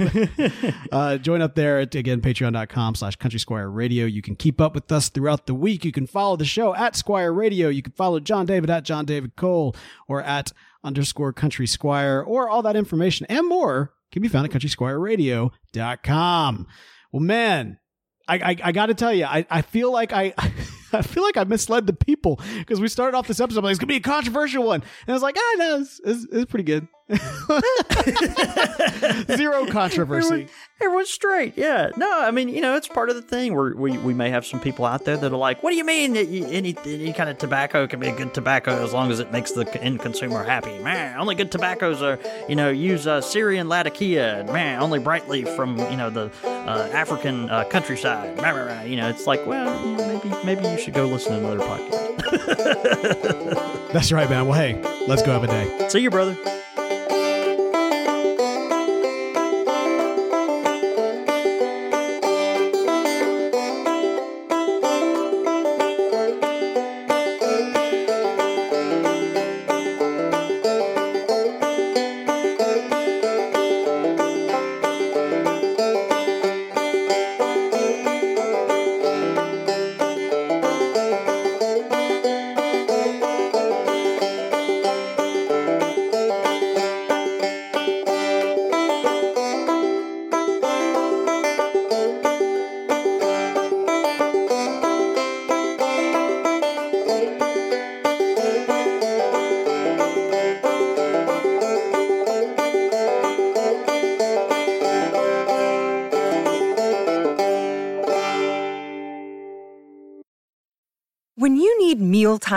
[0.91, 4.05] uh, join up there at, again, patreon.com slash country squire radio.
[4.05, 5.83] You can keep up with us throughout the week.
[5.83, 7.69] You can follow the show at Squire Radio.
[7.69, 9.73] You can follow John John David at John David Cole
[10.09, 10.51] or at
[10.83, 16.67] underscore country squire or all that information and more can be found at countrysquireradio.com.
[17.13, 17.79] Well, man,
[18.27, 20.33] I, I, I got to tell you, I, I feel like I
[20.91, 23.79] I feel like I misled the people because we started off this episode like it's
[23.79, 26.65] gonna be a controversial one, and I was like, ah, no, it's, it's, it's pretty
[26.65, 26.89] good.
[29.37, 30.25] Zero controversy.
[30.25, 30.49] Everyone,
[30.81, 31.55] everyone's straight.
[31.55, 31.91] Yeah.
[31.97, 34.43] No, I mean, you know, it's part of the thing where we, we may have
[34.43, 37.29] some people out there that are like, what do you mean that any, any kind
[37.29, 40.43] of tobacco can be a good tobacco as long as it makes the end consumer
[40.43, 40.79] happy?
[40.79, 42.17] Man, only good tobaccos are,
[42.49, 44.43] you know, use uh, Syrian Latakia.
[44.51, 48.35] Man, only bright leaf from, you know, the uh, African uh, countryside.
[48.89, 52.15] You know, it's like, well, maybe, maybe you should go listen to another podcast.
[53.93, 54.47] That's right, man.
[54.47, 55.87] Well, hey, let's go have a day.
[55.89, 56.35] See you, brother.